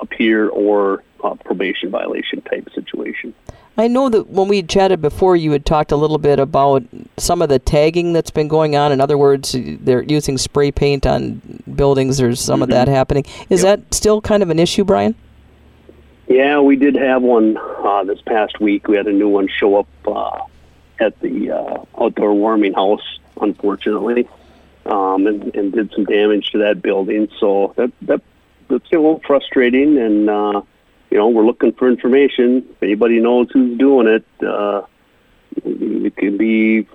appear 0.01 0.49
or 0.49 1.03
uh, 1.23 1.35
probation 1.35 1.91
violation 1.91 2.41
type 2.43 2.69
situation. 2.75 3.35
I 3.79 3.89
know 3.89 4.09
that 4.09 4.29
when 4.31 4.49
we 4.49 4.63
chatted 4.63 5.03
before, 5.03 5.37
you 5.37 5.51
had 5.53 5.67
talked 5.67 5.93
a 5.93 5.97
little 5.97 6.17
bit 6.17 6.39
about 6.39 6.83
some 7.19 7.43
of 7.43 7.51
the 7.51 7.59
tagging 7.59 8.15
that's 8.15 8.31
been 8.31 8.49
going 8.49 8.75
on. 8.75 8.91
In 8.91 9.03
other 9.03 9.19
words, 9.19 9.55
they're 9.55 10.03
using 10.03 10.39
spray 10.39 10.71
paint 10.71 11.05
on 11.07 11.63
buildings. 11.75 12.17
There's 12.17 12.41
some 12.41 12.63
of 12.63 12.71
that 12.71 12.89
happening. 12.89 13.27
Is 13.51 13.61
that 13.63 13.93
still 13.93 14.23
kind 14.23 14.43
of 14.43 14.49
an 14.49 14.59
issue, 14.59 14.83
Brian? 14.83 15.15
Yeah, 16.29 16.61
we 16.61 16.77
did 16.77 16.97
have 16.97 17.23
one 17.23 17.57
uh, 17.57 18.05
this 18.05 18.21
past 18.23 18.61
week. 18.61 18.89
We 18.89 18.97
had 18.97 19.07
a 19.07 19.13
new 19.13 19.29
one 19.29 19.49
show 19.49 19.79
up 19.79 19.89
uh, 20.07 20.41
at 20.99 21.19
the 21.21 21.53
uh, 21.53 21.85
outdoor 22.01 22.35
warming 22.35 22.75
house, 22.75 23.19
unfortunately, 23.41 24.29
um, 24.87 25.27
and, 25.27 25.55
and 25.55 25.73
did 25.73 25.93
some 25.93 26.05
damage 26.05 26.51
to 26.51 26.59
that 26.59 26.83
building. 26.83 27.29
So 27.39 27.75
that 27.77 27.93
that 28.03 28.23
that's 28.69 28.91
a 28.91 28.97
little 28.97 29.23
frustrating, 29.25 29.99
and 29.99 30.29
uh, 30.29 30.63
you 31.11 31.19
know 31.19 31.29
we're 31.29 31.47
looking 31.47 31.73
for 31.73 31.89
information. 31.89 32.67
If 32.71 32.83
anybody 32.83 33.21
knows 33.21 33.49
who's 33.53 33.79
doing 33.79 34.09
it, 34.09 34.25
uh, 34.45 34.83
it 35.65 36.17
can 36.17 36.37
be 36.37 36.89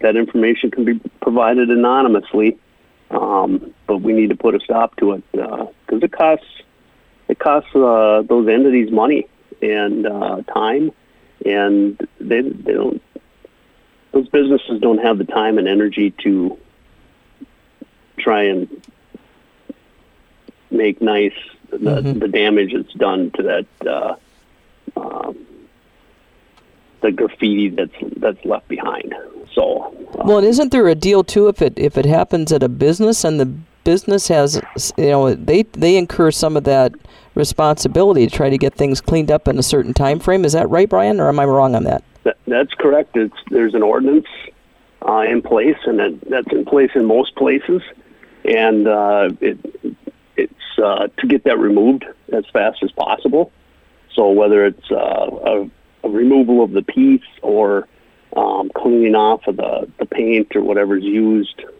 that 0.00 0.14
information 0.16 0.70
can 0.70 0.84
be 0.84 1.00
provided 1.22 1.70
anonymously. 1.70 2.58
Um, 3.10 3.74
but 3.86 3.98
we 3.98 4.12
need 4.12 4.30
to 4.30 4.36
put 4.36 4.54
a 4.54 4.60
stop 4.60 4.96
to 4.96 5.12
it 5.12 5.32
because 5.32 6.02
it 6.02 6.12
costs 6.12 6.46
it 7.28 7.38
costs 7.38 7.74
uh, 7.74 8.22
those 8.28 8.48
entities 8.48 8.90
money 8.90 9.26
and 9.60 10.06
uh, 10.06 10.42
time, 10.52 10.92
and 11.46 11.98
they 12.20 12.40
they 12.42 12.72
don't. 12.74 13.02
Those 14.12 14.28
businesses 14.28 14.80
don't 14.80 14.98
have 14.98 15.16
the 15.18 15.24
time 15.24 15.56
and 15.58 15.66
energy 15.66 16.10
to 16.22 16.58
try 18.18 18.42
and 18.44 18.68
make 20.70 21.00
nice 21.00 21.32
the, 21.70 21.78
Mhm. 21.78 22.20
the 22.20 22.28
damage 22.28 22.72
that's 22.74 22.92
done 22.94 23.30
to 23.36 23.42
that 23.42 23.66
uh, 23.88 24.14
um, 24.96 25.36
the 27.00 27.10
graffiti 27.12 27.68
that's 27.70 27.94
that's 28.18 28.44
left 28.44 28.68
behind. 28.68 29.14
So 29.54 29.94
uh, 30.18 30.22
Well, 30.24 30.38
and 30.38 30.46
isn't 30.46 30.70
there 30.72 30.86
a 30.88 30.94
deal 30.94 31.24
too 31.24 31.48
if 31.48 31.62
it 31.62 31.78
if 31.78 31.96
it 31.96 32.04
happens 32.06 32.52
at 32.52 32.62
a 32.62 32.68
business 32.68 33.24
and 33.24 33.40
the 33.40 33.50
business 33.84 34.28
has 34.28 34.60
you 34.96 35.10
know 35.10 35.34
they 35.34 35.62
they 35.62 35.96
incur 35.96 36.30
some 36.30 36.56
of 36.56 36.64
that 36.64 36.92
responsibility 37.34 38.26
to 38.26 38.34
try 38.34 38.50
to 38.50 38.58
get 38.58 38.74
things 38.74 39.00
cleaned 39.00 39.30
up 39.30 39.48
in 39.48 39.58
a 39.58 39.62
certain 39.62 39.94
time 39.94 40.20
frame. 40.20 40.44
Is 40.44 40.52
that 40.52 40.68
right, 40.68 40.88
Brian, 40.88 41.20
or 41.20 41.28
am 41.28 41.40
I 41.40 41.44
wrong 41.44 41.74
on 41.74 41.84
that? 41.84 42.04
That, 42.24 42.36
that's 42.46 42.74
correct. 42.74 43.16
It's 43.16 43.36
there's 43.50 43.74
an 43.74 43.82
ordinance 43.82 44.26
uh, 45.06 45.24
in 45.28 45.42
place, 45.42 45.78
and 45.86 46.00
it, 46.00 46.30
that's 46.30 46.52
in 46.52 46.64
place 46.64 46.90
in 46.94 47.06
most 47.06 47.34
places, 47.36 47.82
and 48.44 48.86
uh, 48.86 49.30
it 49.40 49.58
it's 50.36 50.78
uh, 50.82 51.08
to 51.18 51.26
get 51.26 51.44
that 51.44 51.58
removed 51.58 52.04
as 52.32 52.44
fast 52.52 52.82
as 52.82 52.90
possible. 52.92 53.52
So 54.14 54.30
whether 54.30 54.66
it's 54.66 54.90
uh, 54.90 54.94
a, 54.94 55.70
a 56.04 56.08
removal 56.08 56.62
of 56.62 56.72
the 56.72 56.82
piece 56.82 57.22
or 57.42 57.88
um, 58.36 58.70
cleaning 58.74 59.14
off 59.14 59.46
of 59.46 59.56
the, 59.56 59.90
the 59.98 60.06
paint 60.06 60.54
or 60.56 60.62
whatever's 60.62 61.04
used, 61.04 61.60
um, 61.60 61.62
uh, 61.62 61.71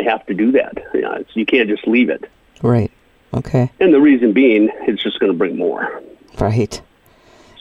they 0.00 0.08
have 0.08 0.24
to 0.26 0.34
do 0.34 0.52
that. 0.52 0.72
You, 0.94 1.00
know, 1.02 1.24
you 1.34 1.46
can't 1.46 1.68
just 1.68 1.86
leave 1.86 2.08
it. 2.08 2.30
Right. 2.62 2.90
Okay. 3.34 3.70
And 3.80 3.92
the 3.92 4.00
reason 4.00 4.32
being, 4.32 4.70
it's 4.82 5.02
just 5.02 5.18
going 5.20 5.30
to 5.30 5.36
bring 5.38 5.56
more. 5.56 6.02
Right. 6.38 6.80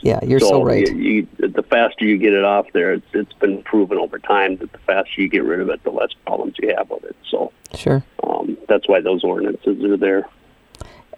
Yeah, 0.02 0.20
you're 0.24 0.40
so, 0.40 0.64
right. 0.64 0.88
You, 0.88 1.28
you, 1.38 1.48
the 1.50 1.64
faster 1.64 2.06
you 2.06 2.18
get 2.18 2.34
it 2.34 2.46
off 2.46 2.68
there, 2.72 2.94
it's, 2.94 3.06
it's 3.14 3.34
been 3.34 3.62
proven 3.64 3.98
over 3.98 4.18
time 4.18 4.56
that 4.58 4.72
the 4.72 4.78
faster 4.80 5.22
you 5.22 5.28
get 5.28 5.44
rid 5.44 5.60
of 5.60 5.70
it, 5.70 5.84
the 5.84 5.90
less 5.90 6.14
problems 6.26 6.56
you 6.60 6.74
have 6.76 6.90
with 6.90 7.04
it. 7.04 7.16
So 7.30 7.52
Sure. 7.76 8.04
um, 8.24 8.58
that's 8.70 8.88
why 8.88 9.02
those 9.02 9.24
ordinances 9.26 9.84
are 9.84 9.98
there. 9.98 10.26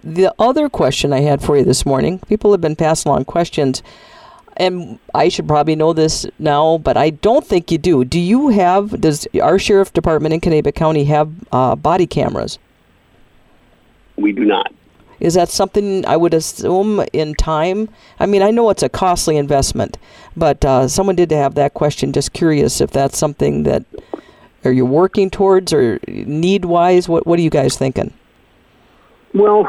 The 0.04 0.34
other 0.40 0.68
question 0.68 1.14
I 1.14 1.20
had 1.20 1.44
for 1.44 1.56
you 1.56 1.64
this 1.64 1.86
morning, 1.86 2.20
people 2.28 2.52
have 2.52 2.62
been 2.62 2.76
passing 2.76 3.12
along 3.12 3.26
questions, 3.26 3.84
and 4.62 5.00
I 5.16 5.30
should 5.30 5.48
probably 5.48 5.76
know 5.76 5.92
this 5.92 6.28
now, 6.38 6.78
but 6.78 6.96
I 6.96 7.10
don't 7.10 7.46
think 7.46 7.72
you 7.72 7.80
do. 7.80 8.06
Do 8.06 8.20
you 8.20 8.50
have, 8.50 9.02
does 9.02 9.28
our 9.42 9.58
sheriff 9.58 9.92
department 9.92 10.36
in 10.36 10.40
Kanabec 10.40 10.76
County 10.76 11.04
have 11.06 11.32
uh, 11.52 11.76
body 11.76 12.06
cameras? 12.06 12.60
We 14.18 14.32
do 14.32 14.46
not. 14.46 14.72
Is 15.20 15.34
that 15.34 15.50
something 15.50 16.06
I 16.06 16.16
would 16.16 16.36
assume 16.36 17.04
in 17.12 17.34
time? 17.34 17.90
I 18.20 18.28
mean, 18.28 18.44
I 18.44 18.52
know 18.52 18.70
it's 18.70 18.84
a 18.84 18.90
costly 18.90 19.36
investment, 19.36 19.98
but 20.38 20.64
uh, 20.64 20.88
someone 20.88 21.16
did 21.16 21.32
have 21.32 21.56
that 21.56 21.74
question. 21.74 22.14
Just 22.14 22.34
curious 22.34 22.82
if 22.82 22.92
that's 22.92 23.18
something 23.18 23.64
that 23.64 23.84
are 24.64 24.72
you 24.72 24.86
working 24.86 25.32
towards 25.32 25.74
or 25.74 26.00
need 26.08 26.66
wise? 26.66 27.10
What 27.10 27.26
What 27.26 27.40
are 27.40 27.42
you 27.42 27.50
guys 27.50 27.78
thinking? 27.78 28.14
Well, 29.34 29.68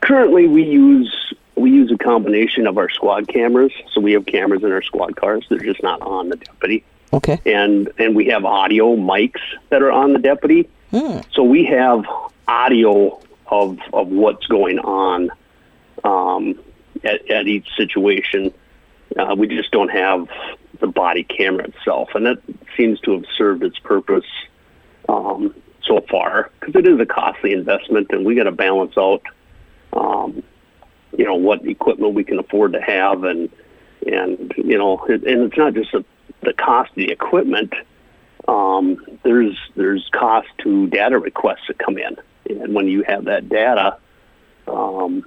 currently 0.00 0.46
we 0.46 0.62
use 0.62 1.34
we 1.60 1.70
use 1.70 1.92
a 1.92 1.98
combination 1.98 2.66
of 2.66 2.78
our 2.78 2.88
squad 2.88 3.28
cameras. 3.28 3.72
So 3.92 4.00
we 4.00 4.12
have 4.12 4.26
cameras 4.26 4.62
in 4.64 4.72
our 4.72 4.82
squad 4.82 5.16
cars. 5.16 5.44
They're 5.48 5.58
just 5.58 5.82
not 5.82 6.00
on 6.02 6.28
the 6.30 6.36
deputy, 6.36 6.84
Okay. 7.12 7.38
and 7.46 7.90
and 7.98 8.16
we 8.16 8.26
have 8.26 8.44
audio 8.44 8.96
mics 8.96 9.40
that 9.68 9.82
are 9.82 9.92
on 9.92 10.12
the 10.12 10.18
deputy. 10.18 10.68
Hmm. 10.90 11.18
So 11.32 11.44
we 11.44 11.64
have 11.66 12.04
audio 12.48 13.20
of 13.46 13.78
of 13.92 14.08
what's 14.08 14.46
going 14.46 14.78
on 14.78 15.30
um, 16.04 16.58
at, 17.04 17.30
at 17.30 17.46
each 17.46 17.68
situation. 17.76 18.52
Uh, 19.16 19.34
we 19.36 19.46
just 19.48 19.70
don't 19.70 19.90
have 19.90 20.28
the 20.80 20.86
body 20.86 21.24
camera 21.24 21.64
itself, 21.64 22.10
and 22.14 22.26
that 22.26 22.38
seems 22.76 23.00
to 23.00 23.12
have 23.12 23.24
served 23.36 23.62
its 23.62 23.78
purpose 23.80 24.24
um, 25.08 25.54
so 25.82 26.00
far 26.10 26.50
because 26.58 26.74
it 26.76 26.86
is 26.86 26.98
a 27.00 27.06
costly 27.06 27.52
investment, 27.52 28.06
and 28.10 28.24
we 28.24 28.34
got 28.34 28.44
to 28.44 28.52
balance 28.52 28.96
out, 28.96 29.22
um, 29.92 30.42
you 31.16 31.24
know, 31.24 31.34
what 31.34 31.66
equipment 31.66 32.14
we 32.14 32.24
can 32.24 32.38
afford 32.38 32.72
to 32.72 32.80
have, 32.80 33.24
and 33.24 33.50
and 34.06 34.52
you 34.56 34.78
know, 34.78 35.04
it, 35.06 35.24
and 35.24 35.42
it's 35.42 35.56
not 35.56 35.74
just 35.74 35.92
a, 35.94 36.04
the 36.42 36.52
cost 36.52 36.90
of 36.90 36.96
the 36.96 37.10
equipment. 37.10 37.72
Um, 38.48 39.04
there's 39.22 39.56
there's 39.76 40.08
cost 40.12 40.48
to 40.58 40.86
data 40.88 41.18
requests 41.18 41.66
that 41.68 41.78
come 41.78 41.98
in, 41.98 42.16
and 42.48 42.74
when 42.74 42.86
you 42.88 43.02
have 43.02 43.24
that 43.26 43.48
data, 43.48 43.98
um, 44.66 45.24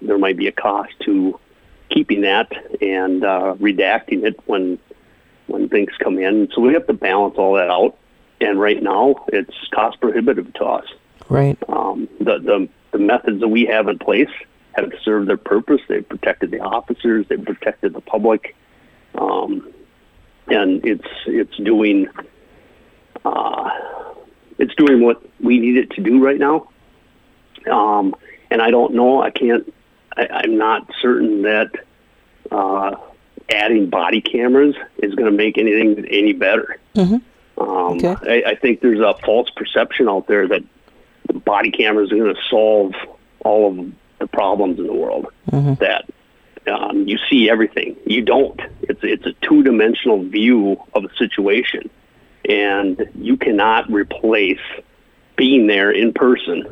there 0.00 0.18
might 0.18 0.36
be 0.36 0.46
a 0.46 0.52
cost 0.52 0.92
to 1.04 1.38
keeping 1.90 2.22
that 2.22 2.52
and 2.82 3.24
uh, 3.24 3.54
redacting 3.58 4.24
it 4.24 4.38
when 4.46 4.78
when 5.46 5.68
things 5.68 5.90
come 5.98 6.18
in. 6.18 6.48
So 6.54 6.60
we 6.60 6.74
have 6.74 6.86
to 6.86 6.92
balance 6.92 7.36
all 7.38 7.54
that 7.54 7.70
out. 7.70 7.96
And 8.40 8.60
right 8.60 8.80
now, 8.80 9.24
it's 9.28 9.54
cost 9.72 10.00
prohibitive 10.00 10.52
to 10.54 10.64
us. 10.64 10.86
Right. 11.28 11.58
Um, 11.68 12.08
the, 12.20 12.38
the 12.38 12.68
the 12.92 12.98
methods 12.98 13.40
that 13.40 13.48
we 13.48 13.66
have 13.66 13.88
in 13.88 13.98
place 13.98 14.30
have 14.84 14.92
served 15.02 15.28
their 15.28 15.36
purpose. 15.36 15.80
They've 15.88 16.08
protected 16.08 16.50
the 16.50 16.60
officers. 16.60 17.26
They've 17.28 17.44
protected 17.44 17.92
the 17.92 18.00
public, 18.00 18.54
um, 19.14 19.72
and 20.48 20.84
it's 20.84 21.06
it's 21.26 21.56
doing 21.58 22.08
uh, 23.24 23.70
it's 24.58 24.74
doing 24.74 25.02
what 25.02 25.22
we 25.40 25.58
need 25.58 25.76
it 25.76 25.90
to 25.92 26.00
do 26.02 26.24
right 26.24 26.38
now. 26.38 26.68
Um, 27.70 28.14
and 28.50 28.62
I 28.62 28.70
don't 28.70 28.94
know. 28.94 29.22
I 29.22 29.30
can't. 29.30 29.72
I, 30.16 30.26
I'm 30.30 30.56
not 30.58 30.90
certain 31.00 31.42
that 31.42 31.70
uh, 32.50 32.96
adding 33.50 33.90
body 33.90 34.20
cameras 34.20 34.74
is 34.98 35.14
going 35.14 35.30
to 35.30 35.36
make 35.36 35.58
anything 35.58 36.06
any 36.06 36.32
better. 36.32 36.78
Mhm. 36.94 37.22
Um, 37.58 37.98
Okay. 38.04 38.44
I, 38.44 38.50
I 38.50 38.54
think 38.54 38.80
there's 38.80 39.00
a 39.00 39.14
false 39.24 39.50
perception 39.50 40.08
out 40.08 40.26
there 40.28 40.46
that 40.48 40.62
body 41.44 41.70
cameras 41.70 42.12
are 42.12 42.16
going 42.16 42.34
to 42.34 42.40
solve 42.48 42.94
all 43.40 43.68
of 43.70 43.92
the 44.18 44.26
problems 44.26 44.78
in 44.78 44.86
the 44.86 44.92
world. 44.92 45.26
Mhm. 45.50 45.78
That 45.78 46.04
um, 46.70 47.08
you 47.08 47.18
see 47.30 47.48
everything. 47.48 47.96
You 48.04 48.22
don't. 48.22 48.60
It's 48.82 49.00
it's 49.02 49.26
a 49.26 49.32
two 49.46 49.62
dimensional 49.62 50.22
view 50.22 50.76
of 50.94 51.04
a 51.04 51.14
situation, 51.16 51.88
and 52.48 53.08
you 53.14 53.36
cannot 53.36 53.90
replace 53.90 54.60
being 55.36 55.66
there 55.66 55.90
in 55.90 56.12
person 56.12 56.66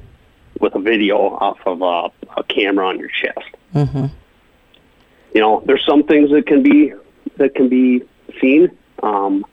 with 0.61 0.75
a 0.75 0.81
video 0.81 1.17
off 1.17 1.59
of 1.67 1.83
a, 1.83 2.11
a 2.39 2.45
camera 2.45 2.89
on 2.89 2.99
your 2.99 3.09
chest. 3.09 3.49
Mm-hmm. 3.75 4.07
You 5.35 5.41
know, 5.41 5.63
there's 5.67 5.85
some 5.87 6.03
things 6.05 6.31
that 6.31 6.47
can 6.47 6.63
be 6.63 6.93
that 7.37 7.55
can 7.55 7.69
be 7.69 8.03
seen, 8.41 8.71
um, 9.03 9.45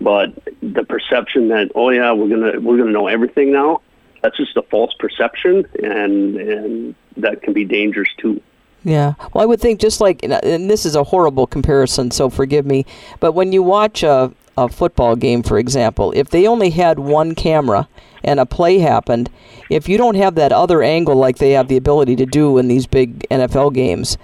but 0.00 0.34
the 0.60 0.84
perception 0.84 1.48
that 1.48 1.70
oh 1.74 1.90
yeah 1.90 2.12
we're 2.12 2.28
gonna 2.28 2.60
we're 2.60 2.78
gonna 2.78 2.90
know 2.92 3.06
everything 3.06 3.52
now, 3.52 3.80
that's 4.22 4.36
just 4.36 4.56
a 4.56 4.62
false 4.62 4.94
perception, 4.94 5.66
and 5.82 6.36
and 6.36 6.94
that 7.16 7.42
can 7.42 7.52
be 7.52 7.64
dangerous 7.64 8.08
too. 8.18 8.40
Yeah. 8.82 9.14
Well, 9.32 9.42
I 9.42 9.46
would 9.46 9.60
think 9.60 9.80
just 9.80 10.00
like, 10.00 10.22
and 10.22 10.70
this 10.70 10.86
is 10.86 10.96
a 10.96 11.04
horrible 11.04 11.46
comparison, 11.46 12.10
so 12.10 12.30
forgive 12.30 12.64
me, 12.64 12.86
but 13.18 13.32
when 13.32 13.52
you 13.52 13.62
watch 13.62 14.02
a, 14.02 14.32
a 14.56 14.68
football 14.68 15.16
game, 15.16 15.42
for 15.42 15.58
example, 15.58 16.12
if 16.16 16.30
they 16.30 16.46
only 16.46 16.70
had 16.70 16.98
one 16.98 17.34
camera 17.34 17.88
and 18.24 18.40
a 18.40 18.46
play 18.46 18.78
happened, 18.78 19.28
if 19.68 19.88
you 19.88 19.98
don't 19.98 20.14
have 20.14 20.34
that 20.36 20.52
other 20.52 20.82
angle 20.82 21.14
like 21.14 21.38
they 21.38 21.50
have 21.50 21.68
the 21.68 21.76
ability 21.76 22.16
to 22.16 22.26
do 22.26 22.56
in 22.56 22.68
these 22.68 22.86
big 22.86 23.26
NFL 23.28 23.74
games, 23.74 24.16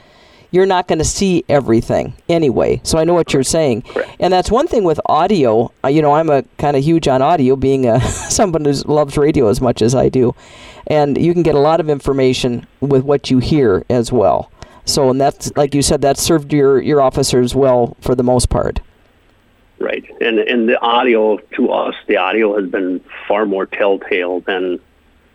you're 0.50 0.66
not 0.66 0.88
going 0.88 0.98
to 0.98 1.04
see 1.04 1.44
everything 1.48 2.14
anyway. 2.28 2.80
So 2.84 2.98
I 2.98 3.04
know 3.04 3.14
what 3.14 3.32
you're 3.32 3.42
saying, 3.42 3.84
and 4.20 4.32
that's 4.32 4.50
one 4.50 4.66
thing 4.66 4.84
with 4.84 5.00
audio. 5.06 5.72
Uh, 5.84 5.88
you 5.88 6.02
know, 6.02 6.14
I'm 6.14 6.30
a 6.30 6.42
kind 6.58 6.76
of 6.76 6.84
huge 6.84 7.08
on 7.08 7.22
audio, 7.22 7.56
being 7.56 7.86
a 7.86 8.00
someone 8.30 8.64
who 8.64 8.72
loves 8.72 9.16
radio 9.16 9.48
as 9.48 9.60
much 9.60 9.82
as 9.82 9.94
I 9.94 10.08
do, 10.08 10.34
and 10.86 11.18
you 11.18 11.32
can 11.32 11.42
get 11.42 11.54
a 11.54 11.60
lot 11.60 11.80
of 11.80 11.88
information 11.88 12.66
with 12.80 13.04
what 13.04 13.30
you 13.30 13.38
hear 13.38 13.84
as 13.88 14.12
well. 14.12 14.50
So, 14.84 15.10
and 15.10 15.20
that's 15.20 15.54
like 15.56 15.74
you 15.74 15.82
said, 15.82 16.02
that 16.02 16.16
served 16.16 16.52
your 16.52 16.80
your 16.80 17.00
officers 17.00 17.54
well 17.54 17.96
for 18.00 18.14
the 18.14 18.22
most 18.22 18.48
part. 18.48 18.80
Right, 19.78 20.04
and 20.20 20.38
and 20.38 20.68
the 20.68 20.80
audio 20.80 21.36
to 21.56 21.70
us, 21.70 21.94
the 22.06 22.16
audio 22.16 22.58
has 22.58 22.70
been 22.70 23.04
far 23.28 23.44
more 23.44 23.66
telltale 23.66 24.40
than 24.40 24.80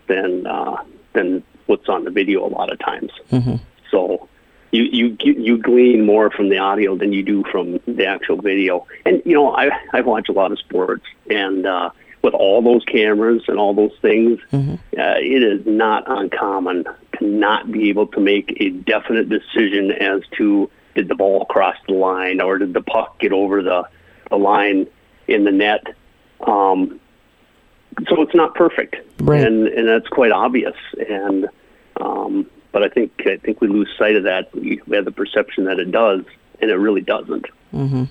than 0.08 0.48
uh, 0.48 0.84
than 1.13 1.44
what's 1.68 1.88
on 1.89 2.06
the 2.06 2.12
video 2.12 2.46
a 2.46 2.50
lot 2.50 2.72
of 2.72 2.80
times. 2.80 3.12
Mm-hmm. 3.32 3.58
So 3.91 4.27
you 4.71 4.83
you 4.83 5.17
you 5.19 5.57
glean 5.57 6.05
more 6.05 6.31
from 6.31 6.49
the 6.49 6.57
audio 6.57 6.95
than 6.95 7.13
you 7.13 7.23
do 7.23 7.43
from 7.51 7.79
the 7.85 8.05
actual 8.05 8.37
video. 8.41 8.87
And 9.05 9.21
you 9.25 9.33
know, 9.33 9.53
I 9.55 9.69
I 9.93 10.01
watch 10.01 10.29
a 10.29 10.31
lot 10.31 10.51
of 10.51 10.59
sports, 10.59 11.05
and 11.29 11.65
uh, 11.65 11.89
with 12.21 12.33
all 12.33 12.61
those 12.61 12.83
cameras 12.85 13.43
and 13.47 13.59
all 13.59 13.73
those 13.73 13.95
things, 14.01 14.39
mm-hmm. 14.51 14.73
uh, 14.97 15.15
it 15.17 15.43
is 15.43 15.65
not 15.65 16.03
uncommon 16.07 16.85
to 17.17 17.25
not 17.25 17.71
be 17.71 17.89
able 17.89 18.07
to 18.07 18.19
make 18.19 18.57
a 18.59 18.69
definite 18.69 19.29
decision 19.29 19.91
as 19.91 20.21
to 20.37 20.69
did 20.95 21.07
the 21.07 21.15
ball 21.15 21.45
cross 21.45 21.75
the 21.87 21.93
line 21.93 22.41
or 22.41 22.57
did 22.57 22.73
the 22.73 22.81
puck 22.81 23.19
get 23.19 23.31
over 23.31 23.61
the, 23.61 23.87
the 24.29 24.35
line 24.35 24.87
in 25.27 25.45
the 25.45 25.51
net. 25.51 25.87
Um, 26.41 26.99
so 28.07 28.21
it's 28.21 28.35
not 28.35 28.55
perfect, 28.55 28.95
right. 29.19 29.45
and 29.45 29.67
and 29.67 29.87
that's 29.87 30.07
quite 30.07 30.31
obvious. 30.31 30.75
And 31.09 31.47
um, 31.99 32.49
but 32.71 32.83
I 32.83 32.89
think 32.89 33.11
I 33.25 33.37
think 33.37 33.61
we 33.61 33.67
lose 33.67 33.89
sight 33.97 34.15
of 34.15 34.23
that. 34.23 34.53
We 34.53 34.81
have 34.91 35.05
the 35.05 35.11
perception 35.11 35.65
that 35.65 35.79
it 35.79 35.91
does, 35.91 36.23
and 36.59 36.71
it 36.71 36.75
really 36.75 37.01
doesn't. 37.01 37.45
Mm-hmm. 37.73 38.03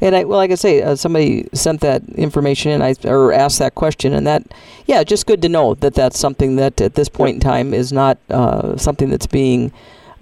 And 0.00 0.16
I, 0.16 0.24
well, 0.24 0.38
like 0.38 0.50
I 0.50 0.56
say, 0.56 0.82
uh, 0.82 0.96
somebody 0.96 1.48
sent 1.54 1.80
that 1.80 2.02
information 2.10 2.72
in, 2.72 2.82
I 2.82 2.94
or 3.04 3.32
asked 3.32 3.58
that 3.58 3.74
question, 3.74 4.12
and 4.12 4.26
that, 4.26 4.42
yeah, 4.86 5.02
just 5.02 5.26
good 5.26 5.40
to 5.42 5.48
know 5.48 5.74
that 5.74 5.94
that's 5.94 6.18
something 6.18 6.56
that 6.56 6.80
at 6.80 6.94
this 6.94 7.08
point 7.08 7.34
in 7.34 7.40
time 7.40 7.72
is 7.72 7.92
not 7.92 8.18
uh, 8.28 8.76
something 8.76 9.08
that's 9.08 9.26
being 9.26 9.72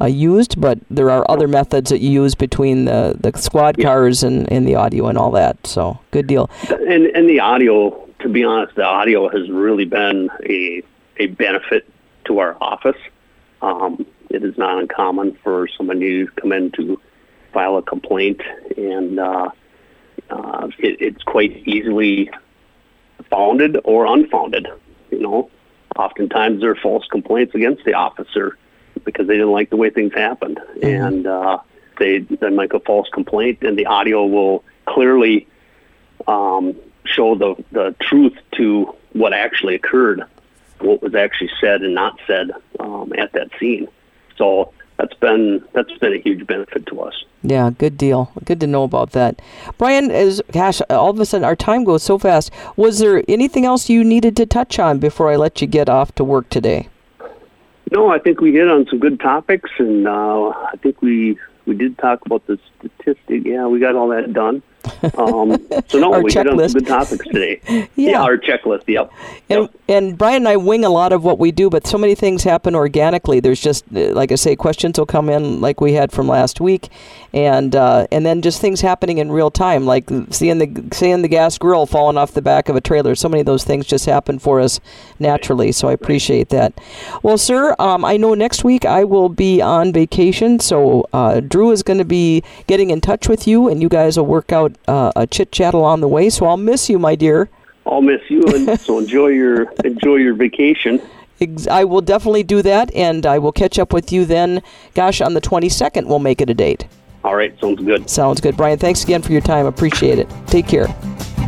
uh, 0.01 0.07
used, 0.07 0.61
but 0.61 0.79
there 0.91 1.11
are 1.11 1.29
other 1.31 1.49
methods 1.49 1.91
that 1.91 2.01
you 2.01 2.11
use 2.11 2.35
between 2.35 2.85
the 2.85 3.17
the 3.19 3.37
squad 3.39 3.79
cars 3.81 4.23
and, 4.23 4.51
and 4.53 4.67
the 4.67 4.75
audio 4.75 5.09
and 5.09 5.19
all 5.19 5.31
that. 5.33 5.67
So 5.67 5.99
good 6.11 6.27
deal. 6.27 6.51
And 6.71 7.07
and 7.07 7.29
the 7.29 7.41
audio, 7.41 8.09
to 8.21 8.29
be 8.29 8.45
honest, 8.45 8.77
the 8.77 8.85
audio 8.85 9.29
has 9.29 9.51
really 9.51 9.85
been 9.87 10.31
a 10.45 10.83
a 11.19 11.27
benefit 11.27 11.89
to 12.27 12.39
our 12.39 12.57
office. 12.61 12.97
Not 14.67 14.81
uncommon 14.81 15.39
for 15.45 15.69
somebody 15.77 16.27
to 16.27 16.33
come 16.33 16.51
in 16.51 16.73
to 16.73 17.01
file 17.53 17.77
a 17.77 17.83
complaint, 17.83 18.41
and 18.77 19.21
uh, 19.21 19.51
uh, 20.29 20.69
it, 20.81 21.01
it's 21.01 21.23
quite 21.23 21.53
easily 21.69 22.31
founded 23.31 23.79
or 23.85 24.07
unfounded. 24.07 24.67
You 25.13 25.21
know, 25.21 25.51
oftentimes 25.95 26.63
there 26.63 26.73
are 26.73 26.77
false 26.83 27.07
complaints 27.07 27.55
against 27.55 27.85
the 27.85 27.95
officer 27.95 28.59
because 29.05 29.29
they 29.29 29.35
didn't 29.35 29.53
like 29.53 29.71
the 29.71 29.77
way 29.77 29.91
things 29.91 30.13
happened, 30.15 30.59
and 30.83 31.29
uh, 31.29 31.59
they 32.01 32.19
they 32.19 32.51
make 32.51 32.75
a 32.75 32.81
false 32.81 33.09
complaint, 33.11 33.63
and 33.63 33.79
the 33.79 33.87
audio 33.87 34.27
will 34.27 34.65
clearly 34.85 35.47
um, 36.27 36.75
show 37.05 37.37
the 37.37 37.55
the 37.71 37.95
truth 38.01 38.37
to 38.57 38.93
what 39.13 39.33
actually 39.33 39.77
occurred, 39.77 40.25
what 40.81 41.01
was 41.03 41.15
actually 41.15 41.51
said 41.61 41.83
and 41.83 41.95
not 41.95 42.19
said 42.27 42.51
um, 42.81 43.13
at 43.17 43.33
that 43.35 43.49
scene. 43.61 43.87
So 44.37 44.73
that's 44.97 45.15
been 45.15 45.65
that's 45.73 45.93
been 45.99 46.15
a 46.15 46.19
huge 46.19 46.47
benefit 46.47 46.87
to 46.87 47.01
us. 47.01 47.25
Yeah, 47.43 47.71
good 47.71 47.97
deal. 47.97 48.33
Good 48.45 48.61
to 48.61 48.67
know 48.67 48.83
about 48.83 49.13
that. 49.13 49.41
Brian, 49.79 50.11
is 50.11 50.43
gosh, 50.53 50.81
all 50.91 51.11
of 51.11 51.21
a 51.21 51.27
sudden 51.27 51.45
our 51.45 51.57
time 51.57 51.85
goes 51.85 52.03
so 52.03 52.19
fast. 52.19 52.51
Was 52.77 52.99
there 52.99 53.23
anything 53.29 53.65
else 53.65 53.89
you 53.89 54.03
needed 54.03 54.37
to 54.37 54.47
touch 54.47 54.79
on 54.79 54.99
before 54.99 55.31
I 55.31 55.37
let 55.37 55.61
you 55.61 55.67
get 55.67 55.89
off 55.89 56.15
to 56.17 56.25
work 56.25 56.49
today? 56.49 56.89
No, 57.93 58.11
I 58.11 58.19
think 58.19 58.41
we 58.41 58.53
hit 58.53 58.69
on 58.69 58.87
some 58.87 58.99
good 58.99 59.21
topics, 59.21 59.71
and 59.79 60.09
uh, 60.09 60.49
I 60.49 60.75
think 60.83 61.01
we 61.03 61.39
we 61.67 61.75
did 61.77 61.99
talk 61.99 62.25
about 62.27 62.47
the 62.47 62.59
statistic. 62.79 63.45
Yeah, 63.45 63.67
we 63.67 63.79
got 63.79 63.95
all 63.95 64.09
that 64.09 64.33
done. 64.33 64.63
Um, 65.19 65.59
so 65.89 65.99
no, 65.99 66.11
we 66.21 66.33
hit 66.33 66.47
on 66.47 66.59
some 66.69 66.81
good 66.81 66.87
topics 66.87 67.25
today. 67.27 67.61
Yeah. 67.97 68.23
our 68.23 68.37
checklist. 68.37 68.85
Yep. 68.87 69.13
And, 69.49 69.61
Yep. 69.63 69.71
and 69.89 70.19
Brian 70.19 70.37
and 70.37 70.49
I 70.49 70.57
wing 70.57 70.85
a 70.85 70.91
lot 70.91 71.13
of 71.13 71.25
what 71.25 71.39
we 71.39 71.51
do, 71.53 71.69
but 71.71 71.87
so 71.87 71.97
many 71.99 72.15
things 72.15 72.45
happen 72.45 72.75
organically. 72.75 73.41
There's 73.41 73.61
just, 73.61 73.85
uh, 73.95 74.13
like 74.13 74.31
I 74.33 74.35
say, 74.37 74.55
questions 74.57 74.99
will 74.99 75.07
come 75.07 75.29
in 75.29 75.61
like 75.61 75.81
we 75.81 75.95
had 75.95 76.13
from 76.13 76.29
last 76.29 76.61
week, 76.61 76.89
and 77.33 77.75
uh, 77.75 78.07
and 78.13 78.25
then 78.25 78.43
just 78.43 78.61
things 78.61 78.81
happening 78.81 79.19
in 79.19 79.31
real 79.33 79.51
time, 79.51 79.87
like 79.87 80.09
seeing 80.31 80.59
the 80.59 80.85
seeing 80.93 81.23
the 81.23 81.29
gas 81.29 81.59
grill 81.59 81.87
falling 81.87 82.17
off 82.17 82.33
the 82.33 82.43
back 82.43 82.69
of 82.69 82.77
a 82.77 82.81
trailer. 82.81 83.15
So 83.15 83.29
many 83.29 83.41
of 83.41 83.47
those 83.47 83.65
things 83.65 83.87
just 83.87 84.07
happen 84.07 84.39
for 84.39 84.61
us 84.61 84.81
naturally. 85.19 85.73
So 85.73 85.89
I 85.89 85.93
appreciate 85.93 86.49
that. 86.51 86.73
Well, 87.23 87.39
sir, 87.39 87.75
um, 87.79 88.05
I 88.05 88.17
know 88.17 88.35
next 88.35 88.65
week 88.65 88.85
I 88.85 89.05
will 89.05 89.29
be 89.29 89.61
on 89.61 89.93
vacation, 89.93 90.61
so 90.61 91.07
uh, 91.13 91.41
Drew 91.41 91.71
is 91.71 91.83
going 91.83 91.99
to 91.99 92.05
be 92.05 92.43
getting 92.67 92.91
in 92.91 93.01
touch 93.01 93.29
with 93.29 93.47
you, 93.49 93.69
and 93.69 93.81
you 93.83 93.89
guys 93.89 94.17
will 94.17 94.27
work 94.27 94.53
out 94.53 94.76
uh, 94.89 95.13
a 95.17 95.27
chit 95.27 95.53
chat 95.53 95.75
along 95.75 96.01
the 96.01 96.09
way. 96.09 96.31
So 96.31 96.47
I'll 96.47 96.57
miss 96.57 96.89
you, 96.89 96.99
my 96.99 97.15
dear. 97.15 97.49
I'll 97.87 98.03
miss 98.03 98.21
you, 98.29 98.43
and 98.43 98.79
so 98.81 98.99
enjoy 98.99 99.29
your 99.29 99.71
enjoy 99.85 100.17
your 100.17 100.35
vacation. 100.35 101.01
I 101.71 101.85
will 101.85 102.01
definitely 102.01 102.45
do 102.45 102.63
that, 102.63 102.93
and 102.95 103.27
I 103.27 103.39
will 103.39 103.53
catch 103.53 103.79
up 103.79 103.93
with 103.93 104.11
you 104.11 104.25
then. 104.25 104.63
Gosh, 104.95 105.21
on 105.21 105.35
the 105.35 105.41
22nd, 105.41 106.07
we'll 106.07 106.19
make 106.19 106.41
it 106.41 106.49
a 106.49 106.55
date. 106.55 106.87
All 107.25 107.37
right, 107.37 107.59
sounds 107.61 107.83
good. 107.83 108.09
Sounds 108.09 108.41
good. 108.41 108.57
Brian, 108.57 108.79
thanks 108.79 109.05
again 109.05 109.21
for 109.21 109.33
your 109.33 109.43
time. 109.43 109.67
Appreciate 109.67 110.19
it. 110.19 110.29
Take 110.47 110.67
care. 110.67 110.87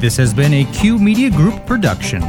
This 0.00 0.16
has 0.16 0.34
been 0.34 0.52
a 0.52 0.64
Q 0.72 0.98
Media 0.98 1.30
Group 1.30 1.64
production. 1.66 2.22